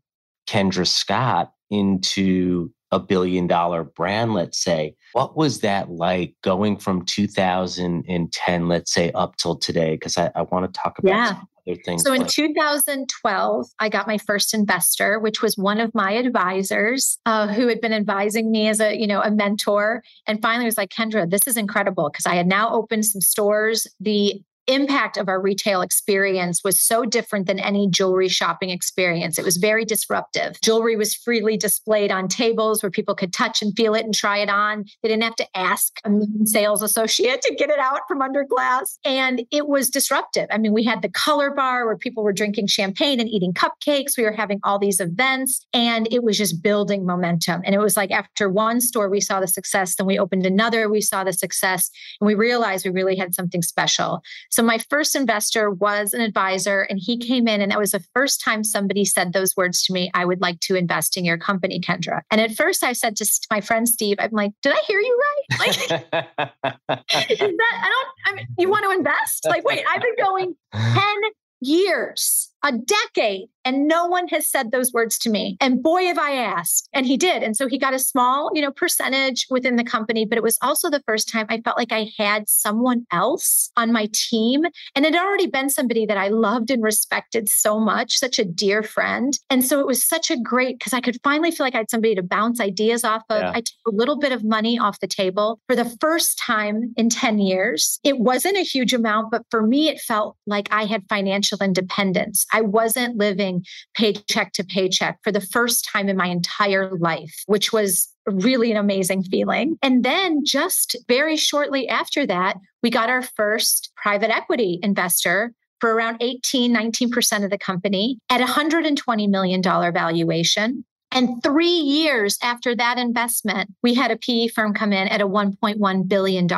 [0.46, 7.04] kendra scott into a billion dollar brand let's say what was that like going from
[7.04, 9.92] 2010, let's say, up till today?
[9.92, 11.40] Because I, I want to talk about yeah.
[11.68, 12.02] Other things.
[12.02, 17.18] So like- in 2012, I got my first investor, which was one of my advisors
[17.26, 20.02] uh, who had been advising me as a, you know, a mentor.
[20.26, 23.86] And finally was like, Kendra, this is incredible because I had now opened some stores.
[24.00, 29.38] The impact of our retail experience was so different than any jewelry shopping experience.
[29.38, 30.60] It was very disruptive.
[30.62, 34.38] Jewelry was freely displayed on tables where people could touch and feel it and try
[34.38, 34.84] it on.
[35.02, 36.10] They didn't have to ask a
[36.44, 38.98] sales associate to get it out from under glass.
[39.04, 40.46] And it was disruptive.
[40.50, 44.16] I mean, we had the color bar where people were drinking champagne and eating cupcakes.
[44.16, 47.62] We were having all these events and it was just building momentum.
[47.64, 50.88] And it was like after one store, we saw the success, then we opened another,
[50.88, 54.22] we saw the success, and we realized we really had something special.
[54.54, 58.04] So my first investor was an advisor, and he came in, and that was the
[58.14, 60.12] first time somebody said those words to me.
[60.14, 62.20] I would like to invest in your company, Kendra.
[62.30, 65.20] And at first, I said to my friend Steve, I'm like, did I hear you
[65.20, 65.58] right?
[65.58, 65.68] Like,
[67.30, 68.08] is that I don't.
[68.26, 69.44] I mean, you want to invest?
[69.44, 71.20] Like, wait, I've been going ten
[71.60, 75.56] years, a decade and no one has said those words to me.
[75.60, 76.88] And boy, have I asked.
[76.92, 77.42] And he did.
[77.42, 80.26] And so he got a small, you know, percentage within the company.
[80.26, 83.92] But it was also the first time I felt like I had someone else on
[83.92, 84.64] my team.
[84.94, 88.44] And it had already been somebody that I loved and respected so much, such a
[88.44, 89.38] dear friend.
[89.48, 91.90] And so it was such a great because I could finally feel like I had
[91.90, 93.40] somebody to bounce ideas off of.
[93.40, 93.52] Yeah.
[93.54, 97.08] I took a little bit of money off the table for the first time in
[97.08, 97.98] 10 years.
[98.04, 102.46] It wasn't a huge amount, but for me, it felt like I had financial independence.
[102.54, 103.64] I wasn't living
[103.96, 108.76] paycheck to paycheck for the first time in my entire life, which was really an
[108.76, 109.76] amazing feeling.
[109.82, 115.92] And then just very shortly after that, we got our first private equity investor for
[115.92, 120.84] around 18, 19% of the company at $120 million valuation.
[121.10, 125.28] And three years after that investment, we had a PE firm come in at a
[125.28, 126.48] $1.1 billion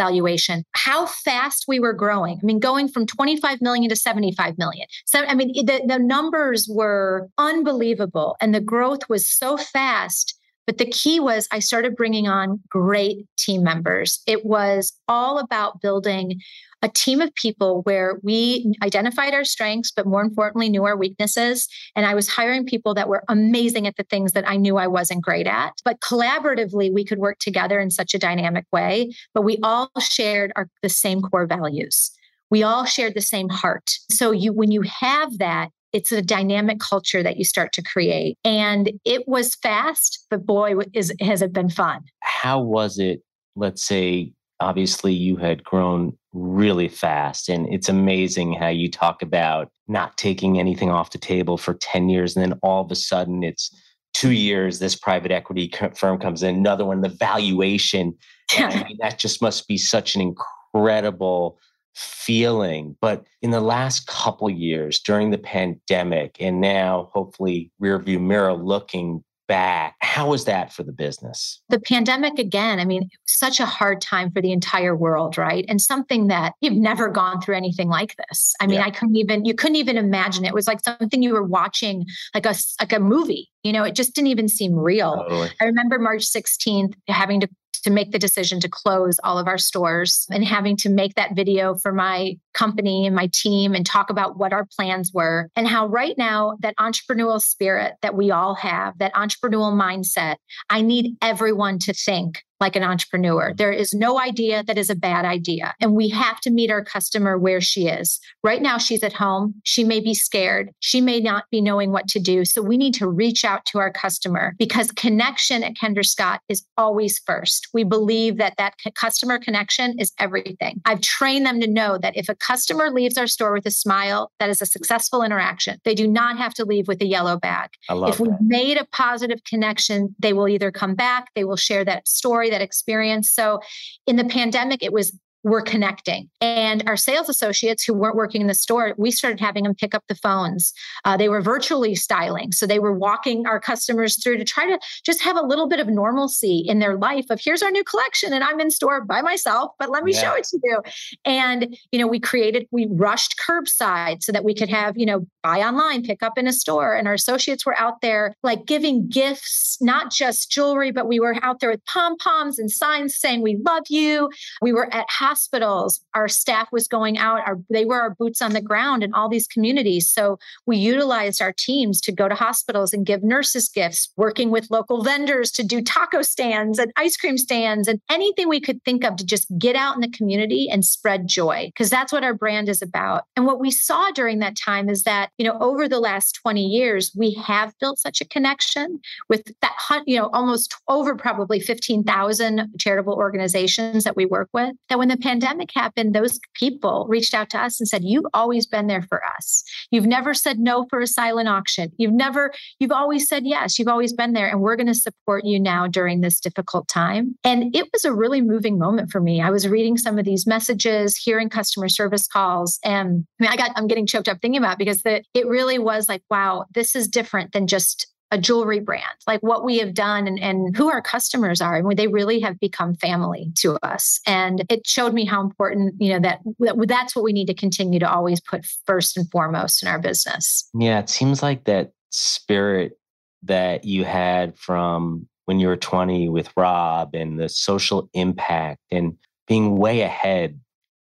[0.00, 0.64] valuation.
[0.72, 2.38] How fast we were growing.
[2.42, 4.86] I mean, going from 25 million to 75 million.
[5.04, 10.39] So, I mean, the, the numbers were unbelievable and the growth was so fast.
[10.70, 14.22] But the key was I started bringing on great team members.
[14.28, 16.40] It was all about building
[16.80, 21.66] a team of people where we identified our strengths, but more importantly, knew our weaknesses.
[21.96, 24.86] And I was hiring people that were amazing at the things that I knew I
[24.86, 25.72] wasn't great at.
[25.84, 29.10] But collaboratively, we could work together in such a dynamic way.
[29.34, 32.12] But we all shared our, the same core values.
[32.48, 33.90] We all shared the same heart.
[34.08, 38.38] So you, when you have that, it's a dynamic culture that you start to create.
[38.44, 42.02] And it was fast, but boy, is has it been fun.
[42.22, 43.22] How was it?
[43.56, 47.48] Let's say, obviously, you had grown really fast.
[47.48, 52.08] And it's amazing how you talk about not taking anything off the table for 10
[52.08, 52.36] years.
[52.36, 53.74] And then all of a sudden, it's
[54.12, 58.14] two years, this private equity firm comes in, another one, the valuation.
[58.52, 61.58] I mean, that just must be such an incredible
[61.94, 62.96] feeling.
[63.00, 69.24] But in the last couple years during the pandemic, and now hopefully rearview mirror looking
[69.48, 71.60] back, how was that for the business?
[71.70, 75.64] The pandemic, again, I mean, such a hard time for the entire world, right?
[75.68, 78.54] And something that you've never gone through anything like this.
[78.60, 78.84] I mean, yeah.
[78.84, 80.44] I couldn't even, you couldn't even imagine.
[80.44, 83.48] It was like something you were watching, like a, like a movie.
[83.64, 85.16] You know, it just didn't even seem real.
[85.16, 85.50] Totally.
[85.60, 87.48] I remember March 16th having to
[87.82, 91.34] to make the decision to close all of our stores and having to make that
[91.34, 95.68] video for my company and my team and talk about what our plans were and
[95.68, 100.36] how right now that entrepreneurial spirit that we all have, that entrepreneurial mindset,
[100.68, 103.48] I need everyone to think like an entrepreneur.
[103.48, 103.56] Mm-hmm.
[103.56, 105.74] There is no idea that is a bad idea.
[105.80, 108.20] And we have to meet our customer where she is.
[108.42, 109.54] Right now, she's at home.
[109.64, 110.70] She may be scared.
[110.80, 112.44] She may not be knowing what to do.
[112.44, 116.64] So we need to reach out to our customer because connection at Kendra Scott is
[116.76, 117.68] always first.
[117.72, 120.80] We believe that that customer connection is everything.
[120.84, 124.32] I've trained them to know that if a customer leaves our store with a smile,
[124.38, 125.78] that is a successful interaction.
[125.84, 127.70] They do not have to leave with a yellow bag.
[127.88, 131.56] I love if we've made a positive connection, they will either come back, they will
[131.56, 133.32] share that story that experience.
[133.32, 133.60] So
[134.06, 136.28] in the pandemic, it was were connecting.
[136.40, 139.94] And our sales associates who weren't working in the store, we started having them pick
[139.94, 140.72] up the phones.
[141.04, 142.52] Uh, they were virtually styling.
[142.52, 145.80] So they were walking our customers through to try to just have a little bit
[145.80, 149.22] of normalcy in their life of here's our new collection and I'm in store by
[149.22, 150.20] myself, but let me yeah.
[150.20, 150.82] show it to you.
[151.24, 155.26] And, you know, we created, we rushed curbside so that we could have, you know,
[155.42, 156.94] buy online, pick up in a store.
[156.94, 161.36] And our associates were out there like giving gifts, not just jewelry, but we were
[161.42, 164.30] out there with pom poms and signs saying, we love you.
[164.60, 166.00] We were at hospitals.
[166.14, 169.28] Our staff was going out, our, they were our boots on the ground in all
[169.28, 170.10] these communities.
[170.10, 174.70] So we utilized our teams to go to hospitals and give nurses gifts, working with
[174.70, 179.04] local vendors to do taco stands and ice cream stands and anything we could think
[179.04, 182.34] of to just get out in the community and spread joy, because that's what our
[182.34, 183.22] brand is about.
[183.36, 186.60] And what we saw during that time is that, you know, over the last 20
[186.60, 192.68] years, we have built such a connection with that, you know, almost over probably 15,000
[192.80, 197.50] charitable organizations that we work with, that when the pandemic happened, those people reached out
[197.50, 199.62] to us and said, You've always been there for us.
[199.90, 201.92] You've never said no for a silent auction.
[201.96, 203.78] You've never, you've always said yes.
[203.78, 204.48] You've always been there.
[204.48, 207.36] And we're going to support you now during this difficult time.
[207.44, 209.40] And it was a really moving moment for me.
[209.40, 212.78] I was reading some of these messages, hearing customer service calls.
[212.84, 215.78] And I mean, I got, I'm getting choked up thinking about because the, it really
[215.78, 219.94] was like, wow, this is different than just a jewelry brand, like what we have
[219.94, 221.76] done and, and who our customers are.
[221.76, 224.20] I mean, they really have become family to us.
[224.26, 227.54] And it showed me how important, you know, that, that that's what we need to
[227.54, 230.68] continue to always put first and foremost in our business.
[230.74, 232.98] Yeah, it seems like that spirit
[233.42, 239.16] that you had from when you were 20 with Rob and the social impact and
[239.48, 240.60] being way ahead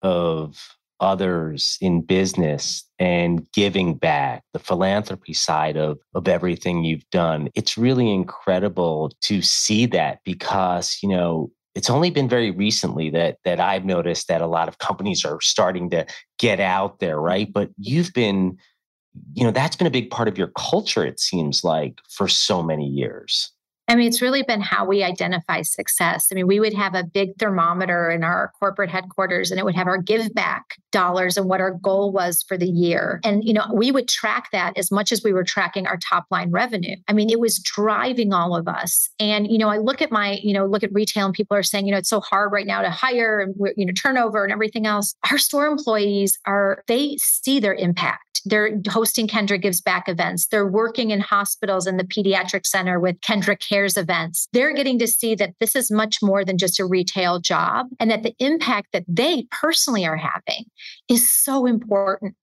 [0.02, 7.50] of others in business and giving back, the philanthropy side of, of everything you've done.
[7.54, 13.38] It's really incredible to see that because, you know, it's only been very recently that
[13.44, 16.06] that I've noticed that a lot of companies are starting to
[16.38, 17.52] get out there, right?
[17.52, 18.58] But you've been,
[19.34, 22.62] you know, that's been a big part of your culture, it seems like, for so
[22.62, 23.50] many years.
[23.92, 26.28] I mean, it's really been how we identify success.
[26.32, 29.74] I mean, we would have a big thermometer in our corporate headquarters and it would
[29.74, 33.20] have our give back dollars and what our goal was for the year.
[33.22, 36.24] And, you know, we would track that as much as we were tracking our top
[36.30, 36.96] line revenue.
[37.06, 39.10] I mean, it was driving all of us.
[39.20, 41.62] And, you know, I look at my, you know, look at retail and people are
[41.62, 44.54] saying, you know, it's so hard right now to hire and, you know, turnover and
[44.54, 45.14] everything else.
[45.30, 48.32] Our store employees are, they see their impact.
[48.44, 50.46] They're hosting Kendra Gives Back events.
[50.46, 53.56] They're working in hospitals in the pediatric center with Kendra
[53.96, 54.48] Events.
[54.52, 58.10] They're getting to see that this is much more than just a retail job and
[58.10, 60.64] that the impact that they personally are having
[61.08, 62.36] is so important.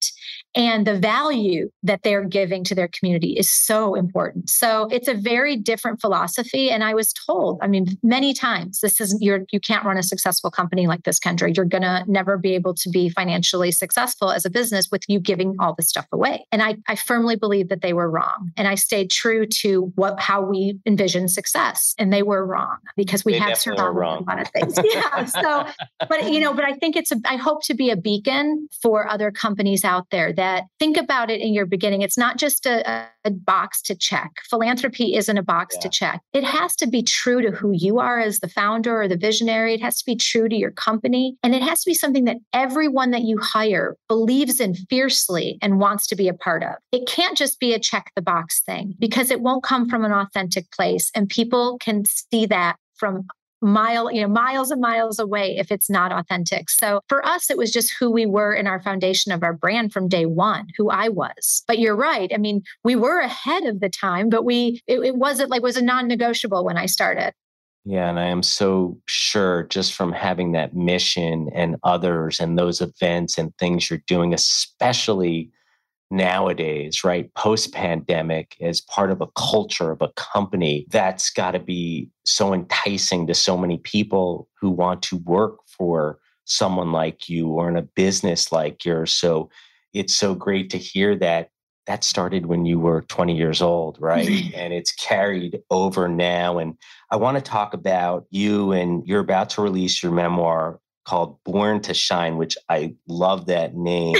[0.54, 4.50] And the value that they're giving to their community is so important.
[4.50, 6.70] So it's a very different philosophy.
[6.70, 10.02] And I was told, I mean, many times, this isn't you're you can't run a
[10.02, 11.54] successful company like this, Kendra.
[11.54, 15.54] You're gonna never be able to be financially successful as a business with you giving
[15.60, 16.46] all this stuff away.
[16.50, 18.50] And I, I firmly believe that they were wrong.
[18.56, 21.94] And I stayed true to what how we envisioned envision success.
[21.98, 24.78] And they were wrong because we they have survived a lot of things.
[24.94, 25.24] yeah.
[25.24, 25.66] So,
[26.08, 29.08] but you know, but I think it's a, I hope to be a beacon for
[29.08, 32.02] other companies out there that think about it in your beginning.
[32.02, 34.30] It's not just a, a box to check.
[34.48, 35.82] Philanthropy isn't a box yeah.
[35.82, 36.20] to check.
[36.32, 39.74] It has to be true to who you are as the founder or the visionary.
[39.74, 41.36] It has to be true to your company.
[41.42, 45.78] And it has to be something that everyone that you hire believes in fiercely and
[45.78, 46.74] wants to be a part of.
[46.92, 50.12] It can't just be a check the box thing because it won't come from an
[50.12, 51.09] authentic place.
[51.14, 53.26] And people can see that from
[53.62, 56.70] mile you know miles and miles away if it's not authentic.
[56.70, 59.92] So for us it was just who we were in our foundation of our brand
[59.92, 61.62] from day one who i was.
[61.66, 62.30] But you're right.
[62.34, 65.76] I mean we were ahead of the time but we it, it wasn't like was
[65.76, 67.32] a non-negotiable when i started.
[67.86, 72.82] Yeah, and I am so sure just from having that mission and others and those
[72.82, 75.50] events and things you're doing, especially
[76.10, 77.32] nowadays, right?
[77.34, 82.52] Post pandemic, as part of a culture of a company, that's got to be so
[82.52, 87.76] enticing to so many people who want to work for someone like you or in
[87.76, 89.12] a business like yours.
[89.12, 89.50] So
[89.92, 91.50] it's so great to hear that
[91.86, 94.28] that started when you were 20 years old, right?
[94.54, 96.58] and it's carried over now.
[96.58, 96.74] And
[97.10, 101.80] I want to talk about you and you're about to release your memoir called Born
[101.82, 104.16] to Shine, which I love that name.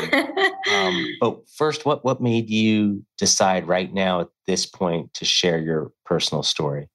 [0.72, 5.58] um, but first, what what made you decide right now at this point to share
[5.58, 6.88] your personal story?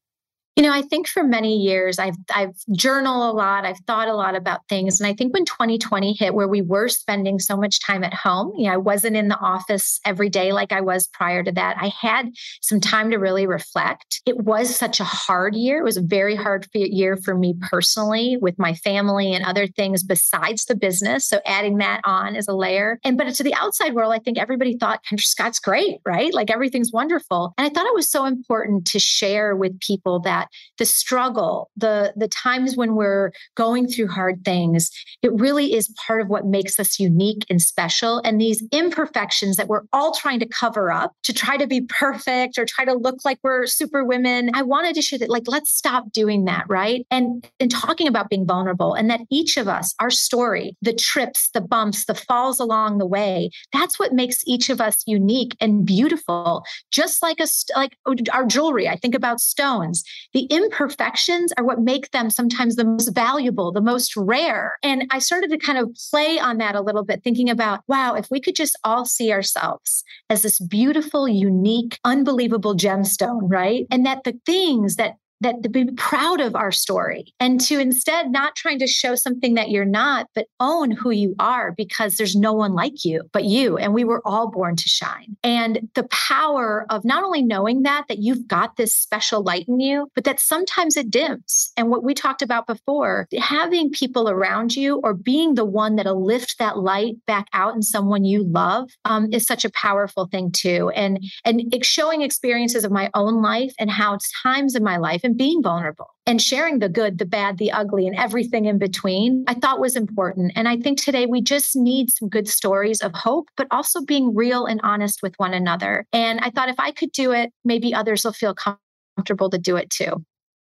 [0.56, 4.14] You know, I think for many years I've I've journaled a lot, I've thought a
[4.14, 5.02] lot about things.
[5.02, 8.54] And I think when 2020 hit where we were spending so much time at home,
[8.56, 11.76] you know, I wasn't in the office every day like I was prior to that.
[11.78, 12.32] I had
[12.62, 14.22] some time to really reflect.
[14.26, 15.80] It was such a hard year.
[15.80, 20.04] It was a very hard year for me personally with my family and other things
[20.04, 21.28] besides the business.
[21.28, 22.98] So adding that on as a layer.
[23.04, 26.34] And but to the outside world, I think everybody thought Kendra Scott's great, right?
[26.34, 27.54] Like everything's wonderful.
[27.58, 31.70] And I thought it was so important to share with people that that the struggle,
[31.78, 34.92] the the times when we're going through hard things,
[35.22, 38.22] it really is part of what makes us unique and special.
[38.24, 42.58] And these imperfections that we're all trying to cover up to try to be perfect
[42.58, 44.52] or try to look like we're super women.
[44.54, 47.06] I wanted to share that, like, let's stop doing that, right?
[47.12, 51.50] And and talking about being vulnerable and that each of us, our story, the trips,
[51.54, 55.86] the bumps, the falls along the way, that's what makes each of us unique and
[55.86, 56.64] beautiful.
[56.92, 57.98] Just like a like
[58.32, 58.88] our jewelry.
[58.88, 60.04] I think about stones
[60.36, 64.78] the imperfections are what make them sometimes the most valuable, the most rare.
[64.84, 68.16] And I started to kind of play on that a little bit, thinking about, wow,
[68.16, 73.88] if we could just all see ourselves as this beautiful, unique, unbelievable gemstone, right?
[73.90, 78.32] And that the things that that to be proud of our story and to instead
[78.32, 82.36] not trying to show something that you're not, but own who you are because there's
[82.36, 83.78] no one like you but you.
[83.78, 85.36] And we were all born to shine.
[85.44, 89.80] And the power of not only knowing that, that you've got this special light in
[89.80, 91.72] you, but that sometimes it dims.
[91.76, 96.24] And what we talked about before, having people around you or being the one that'll
[96.24, 100.52] lift that light back out in someone you love um, is such a powerful thing
[100.52, 100.90] too.
[100.96, 105.38] And and showing experiences of my own life and how times in my life and
[105.38, 109.56] being vulnerable and sharing the good, the bad, the ugly, and everything in between, I
[109.56, 110.54] thought was important.
[110.56, 114.34] And I think today we just need some good stories of hope, but also being
[114.34, 116.06] real and honest with one another.
[116.14, 119.76] And I thought if I could do it, maybe others will feel comfortable to do
[119.76, 120.24] it too.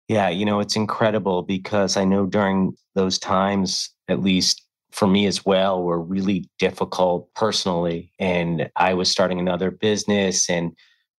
[0.08, 5.26] Yeah, you know, it's incredible because I know during those times, at least for me
[5.26, 8.12] as well, were really difficult personally.
[8.18, 10.72] And I was starting another business and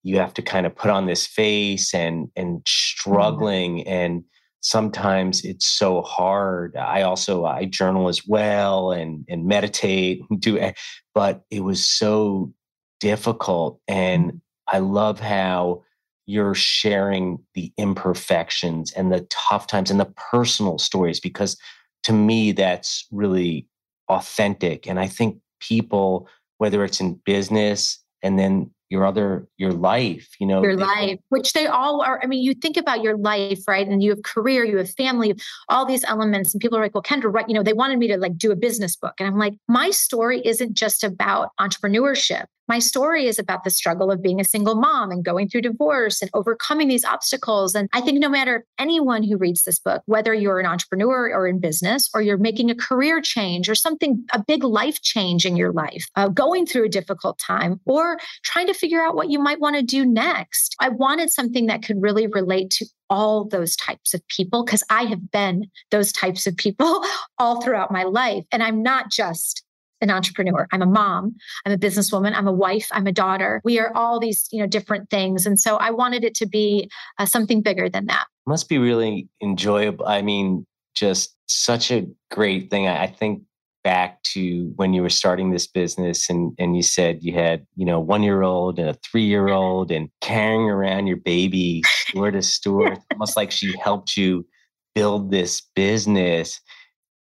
[0.08, 2.62] you have to kind of put on this face and and mm-hmm.
[2.66, 3.90] struggling mm-hmm.
[3.90, 4.24] and
[4.62, 10.72] sometimes it's so hard i also i journal as well and and meditate and do
[11.14, 12.52] but it was so
[13.00, 14.38] difficult and mm-hmm.
[14.76, 15.84] i love how
[16.26, 21.58] you're sharing the imperfections and the tough times and the personal stories because
[22.04, 23.68] to me that's really
[24.10, 26.28] authentic and i think people
[26.60, 31.54] whether it's in business and then your other your life you know your life which
[31.54, 34.64] they all are i mean you think about your life right and you have career
[34.64, 35.36] you have family
[35.70, 38.08] all these elements and people are like well kendra right you know they wanted me
[38.08, 42.46] to like do a business book and i'm like my story isn't just about entrepreneurship
[42.68, 46.22] my story is about the struggle of being a single mom and going through divorce
[46.22, 47.74] and overcoming these obstacles.
[47.74, 51.48] And I think no matter anyone who reads this book, whether you're an entrepreneur or
[51.48, 55.56] in business, or you're making a career change or something, a big life change in
[55.56, 59.40] your life, uh, going through a difficult time, or trying to figure out what you
[59.40, 63.76] might want to do next, I wanted something that could really relate to all those
[63.76, 67.04] types of people because I have been those types of people
[67.40, 68.46] all throughout my life.
[68.52, 69.64] And I'm not just
[70.02, 70.68] an entrepreneur.
[70.72, 71.36] I'm a mom.
[71.66, 72.34] I'm a businesswoman.
[72.36, 72.88] I'm a wife.
[72.92, 73.62] I'm a daughter.
[73.64, 75.46] We are all these, you know, different things.
[75.46, 78.26] And so I wanted it to be uh, something bigger than that.
[78.46, 80.06] Must be really enjoyable.
[80.06, 80.66] I mean,
[80.96, 82.88] just such a great thing.
[82.88, 83.44] I, I think
[83.88, 87.86] back to when you were starting this business and and you said you had you
[87.86, 92.30] know one year old and a three year old and carrying around your baby store
[92.30, 94.46] to store almost like she helped you
[94.94, 96.60] build this business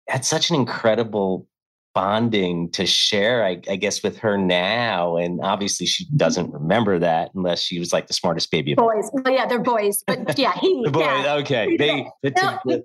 [0.09, 1.47] that's such an incredible
[1.95, 6.17] bonding to share I, I, guess with her now and obviously she mm-hmm.
[6.17, 10.03] doesn't remember that unless she was like the smartest baby boys well, yeah they're boys
[10.07, 11.35] but yeah he the boys yeah.
[11.35, 12.83] okay they, no,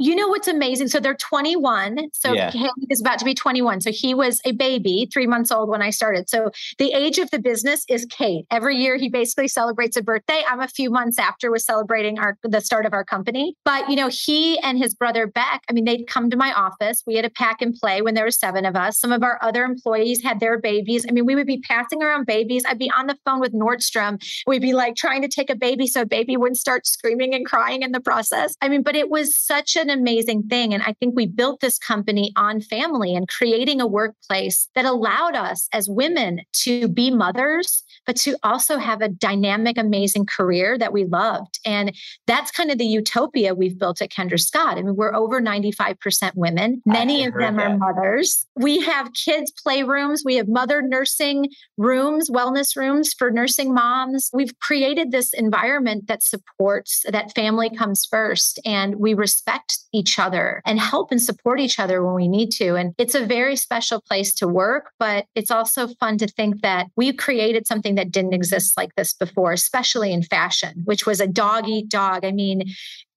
[0.00, 0.88] you know what's amazing?
[0.88, 2.08] So they're 21.
[2.12, 2.50] So yeah.
[2.88, 3.82] Is about to be 21.
[3.82, 6.30] So he was a baby, three months old when I started.
[6.30, 8.46] So the age of the business is Cade.
[8.50, 10.42] Every year he basically celebrates a birthday.
[10.48, 13.54] I'm a few months after was celebrating our the start of our company.
[13.64, 17.02] But you know, he and his brother Beck, I mean, they'd come to my office.
[17.06, 18.98] We had a pack and play when there were seven of us.
[18.98, 21.04] Some of our other employees had their babies.
[21.06, 22.64] I mean, we would be passing around babies.
[22.66, 24.18] I'd be on the phone with Nordstrom.
[24.46, 27.44] We'd be like trying to take a baby so a baby wouldn't start screaming and
[27.44, 28.54] crying in the process.
[28.62, 30.72] I mean, but it was such an amazing thing.
[30.74, 35.34] And I think we built this company on family and creating a workplace that allowed
[35.34, 40.92] us as women to be mothers, but to also have a dynamic, amazing career that
[40.92, 41.58] we loved.
[41.64, 41.94] And
[42.26, 44.78] that's kind of the utopia we've built at Kendra Scott.
[44.78, 46.82] I mean, we're over 95% women.
[46.86, 47.66] Many of them that.
[47.66, 48.46] are mothers.
[48.56, 50.20] We have kids' playrooms.
[50.24, 54.30] We have mother nursing rooms, wellness rooms for nursing moms.
[54.32, 60.62] We've created this environment that supports that family comes first and we respect each other
[60.64, 62.76] and help and support each other when we need to.
[62.76, 66.86] And it's a very special place to work, but it's also fun to think that
[66.96, 71.26] we created something that didn't exist like this before, especially in fashion, which was a
[71.26, 72.24] dog eat dog.
[72.24, 72.64] I mean,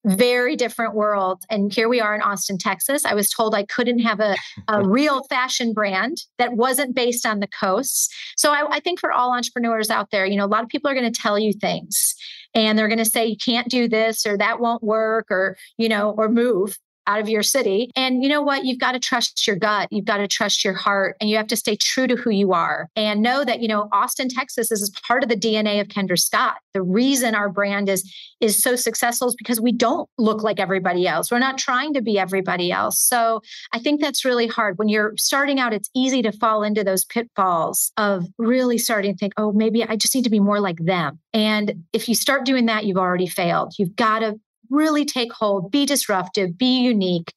[0.05, 1.43] very different world.
[1.49, 3.05] And here we are in Austin, Texas.
[3.05, 4.36] I was told I couldn't have a,
[4.68, 8.09] a real fashion brand that wasn't based on the coasts.
[8.36, 10.91] So I, I think for all entrepreneurs out there, you know, a lot of people
[10.91, 12.16] are going to tell you things
[12.56, 15.89] and they're going to say you can't do this or that won't work or you
[15.89, 16.78] know or move
[17.08, 17.91] out of your city.
[17.95, 18.66] And you know what?
[18.66, 19.88] You've got to trust your gut.
[19.91, 22.54] You've got to trust your heart and you have to stay true to who you
[22.54, 26.20] are and know that, you know, Austin, Texas is part of the DNA of Kendra
[26.20, 26.58] Scott.
[26.74, 31.08] The reason our brand is is so successful is because we don't look like everybody
[31.08, 31.32] else.
[31.32, 32.99] We're not trying to be everybody else.
[32.99, 33.41] So
[33.72, 34.78] I think that's really hard.
[34.78, 39.18] When you're starting out, it's easy to fall into those pitfalls of really starting to
[39.18, 41.20] think, oh, maybe I just need to be more like them.
[41.34, 43.74] And if you start doing that, you've already failed.
[43.78, 44.39] You've got to
[44.74, 47.34] really take hold, be disruptive, be unique,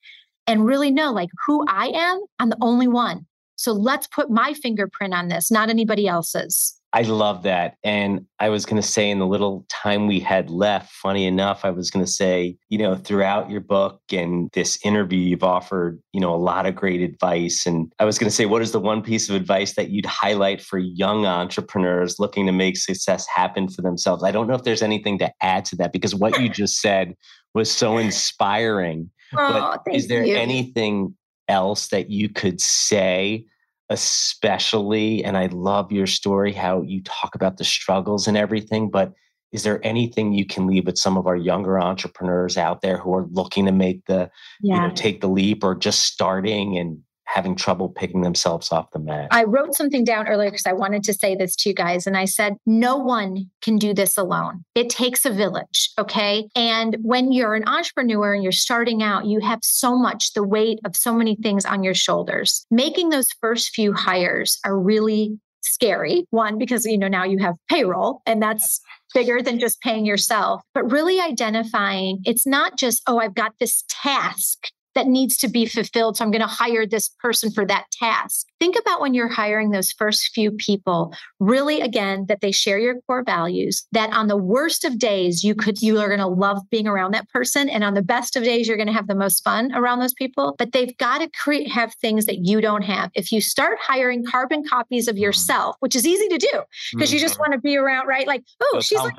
[0.47, 3.27] and really know like who I am, I'm the only one.
[3.57, 6.79] So let's put my fingerprint on this, not anybody else's.
[6.97, 7.77] I love that.
[7.85, 11.63] And I was going to say, in the little time we had left, funny enough,
[11.63, 16.01] I was going to say, you know, throughout your book and this interview, you've offered,
[16.15, 17.67] you know, a lot of great advice.
[17.67, 20.07] And I was going to say, what is the one piece of advice that you'd
[20.07, 24.25] highlight for young entrepreneurs looking to make success happen for themselves?
[24.25, 27.15] I don't know if there's anything to add to that because what you just said
[27.53, 29.11] was so inspiring.
[29.37, 30.35] Oh, but is there you.
[30.35, 31.15] anything
[31.47, 33.45] else that you could say?
[33.89, 39.13] Especially and i love your story how you talk about the struggles and everything but
[39.53, 43.15] is there anything you can leave with some of our younger entrepreneurs out there who
[43.15, 44.29] are looking to make the
[44.61, 44.75] yeah.
[44.75, 46.99] you know take the leap or just starting and
[47.37, 49.29] having trouble picking themselves off the mat.
[49.31, 52.07] I wrote something down earlier because I wanted to say this to you guys.
[52.07, 54.65] And I said, no one can do this alone.
[54.75, 55.91] It takes a village.
[55.99, 56.49] Okay.
[56.57, 60.79] And when you're an entrepreneur and you're starting out, you have so much, the weight
[60.87, 62.65] of so many things on your shoulders.
[62.71, 66.25] Making those first few hires are really scary.
[66.31, 68.81] One, because, you know, now you have payroll and that's
[69.13, 73.85] bigger than just paying yourself, but really identifying it's not just, oh, I've got this
[73.89, 76.17] task that needs to be fulfilled.
[76.17, 78.47] So I'm going to hire this person for that task.
[78.59, 82.97] Think about when you're hiring those first few people, really again, that they share your
[83.03, 86.59] core values, that on the worst of days, you could, you are going to love
[86.71, 87.69] being around that person.
[87.69, 90.15] And on the best of days, you're going to have the most fun around those
[90.15, 90.55] people.
[90.59, 93.11] But they've got to create, have things that you don't have.
[93.15, 95.21] If you start hiring carbon copies of mm.
[95.21, 97.51] yourself, which is easy to do because you just mm-hmm.
[97.51, 98.27] want to be around, right?
[98.27, 99.15] Like, oh, so she's like,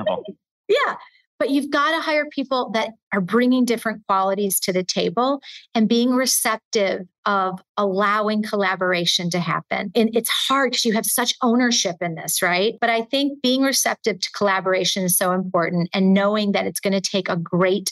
[0.67, 0.95] yeah
[1.39, 5.41] but you've got to hire people that are bringing different qualities to the table
[5.75, 9.91] and being receptive of allowing collaboration to happen.
[9.95, 12.75] And it's hard because you have such ownership in this, right?
[12.79, 16.93] But I think being receptive to collaboration is so important and knowing that it's going
[16.93, 17.91] to take a great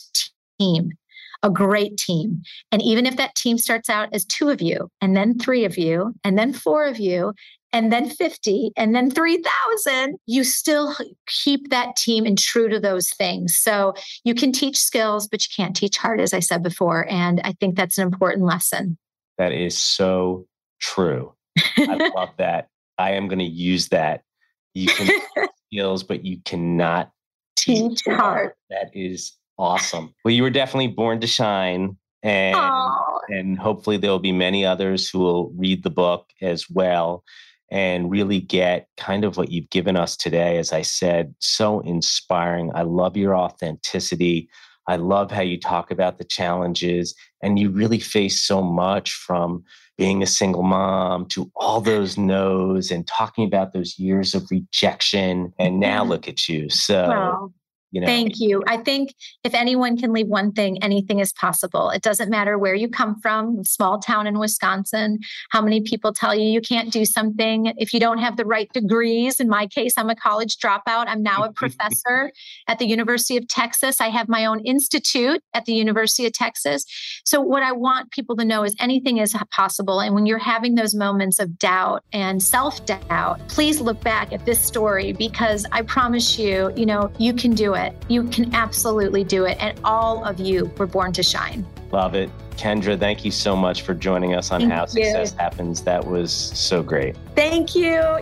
[0.59, 0.91] team
[1.43, 2.41] a great team.
[2.71, 5.77] And even if that team starts out as two of you, and then three of
[5.77, 7.33] you, and then four of you,
[7.75, 10.95] and then 50 and then 3000 you still
[11.27, 15.49] keep that team and true to those things so you can teach skills but you
[15.55, 18.97] can't teach heart as i said before and i think that's an important lesson
[19.37, 20.47] that is so
[20.79, 21.35] true
[21.77, 22.69] I love that.
[22.97, 24.21] I am going to use that.
[24.73, 25.09] You can
[25.71, 27.11] skills, but you cannot
[27.55, 28.55] teach heart.
[28.69, 30.13] That is awesome.
[30.23, 31.97] Well, you were definitely born to shine.
[32.23, 32.57] And,
[33.29, 37.23] and hopefully there will be many others who will read the book as well
[37.71, 40.57] and really get kind of what you've given us today.
[40.57, 42.71] As I said, so inspiring.
[42.75, 44.49] I love your authenticity.
[44.87, 49.63] I love how you talk about the challenges and you really face so much from
[49.97, 55.53] being a single mom to all those no's and talking about those years of rejection.
[55.57, 56.11] And now mm-hmm.
[56.11, 56.69] look at you.
[56.69, 57.53] So, wow.
[57.95, 58.07] You know?
[58.07, 58.61] Thank you.
[58.67, 59.15] I think
[59.45, 61.91] if anyone can leave one thing, anything is possible.
[61.91, 65.19] It doesn't matter where you come from, small town in Wisconsin,
[65.51, 68.69] how many people tell you you can't do something if you don't have the right
[68.73, 69.39] degrees.
[69.39, 71.05] In my case, I'm a college dropout.
[71.07, 72.33] I'm now a professor
[72.67, 74.01] at the University of Texas.
[74.01, 76.83] I have my own institute at the University of Texas.
[77.23, 80.01] So, what I want people to know is anything is possible.
[80.01, 84.45] And when you're having those moments of doubt and self doubt, please look back at
[84.45, 87.95] this story because I promise you, you know, you can do it it.
[88.09, 89.57] You can absolutely do it.
[89.59, 91.65] And all of you were born to shine.
[91.91, 92.29] Love it.
[92.57, 94.87] Kendra, thank you so much for joining us on thank How you.
[94.87, 95.81] Success Happens.
[95.83, 97.15] That was so great.
[97.35, 98.19] Thank you.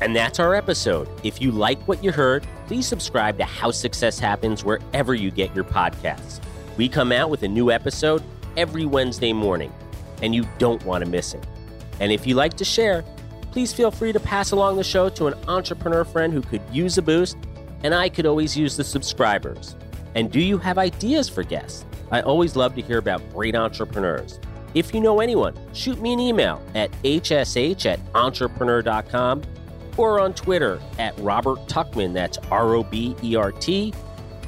[0.00, 1.08] And that's our episode.
[1.22, 5.54] If you like what you heard, please subscribe to How Success Happens wherever you get
[5.54, 6.40] your podcasts.
[6.76, 8.22] We come out with a new episode
[8.56, 9.72] every Wednesday morning,
[10.22, 11.46] and you don't want to miss it.
[12.00, 13.04] And if you like to share,
[13.52, 16.98] please feel free to pass along the show to an entrepreneur friend who could use
[16.98, 17.38] a boost
[17.82, 19.76] and I could always use the subscribers.
[20.14, 21.84] And do you have ideas for guests?
[22.10, 24.40] I always love to hear about great entrepreneurs.
[24.74, 29.42] If you know anyone, shoot me an email at hsh at entrepreneur.com
[29.96, 33.92] or on Twitter at Robert Tuchman, that's R O B E R T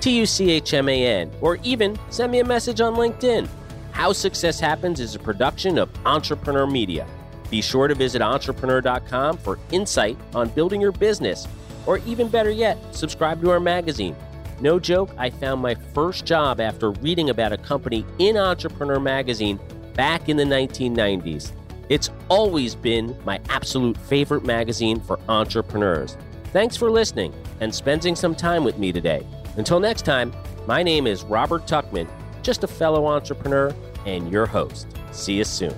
[0.01, 3.49] T U C H M A N, or even send me a message on LinkedIn.
[3.93, 7.07] How Success Happens is a production of Entrepreneur Media.
[7.51, 11.49] Be sure to visit entrepreneur.com for insight on building your business
[11.89, 14.15] or even better yet, subscribe to our magazine.
[14.61, 19.59] No joke, I found my first job after reading about a company in Entrepreneur Magazine
[19.95, 21.53] back in the 1990s.
[21.89, 26.19] It's always been my absolute favorite magazine for entrepreneurs.
[26.53, 29.27] Thanks for listening and spending some time with me today.
[29.57, 30.35] Until next time,
[30.67, 32.07] my name is Robert Tuchman,
[32.43, 33.75] just a fellow entrepreneur
[34.05, 34.89] and your host.
[35.13, 35.75] See you soon.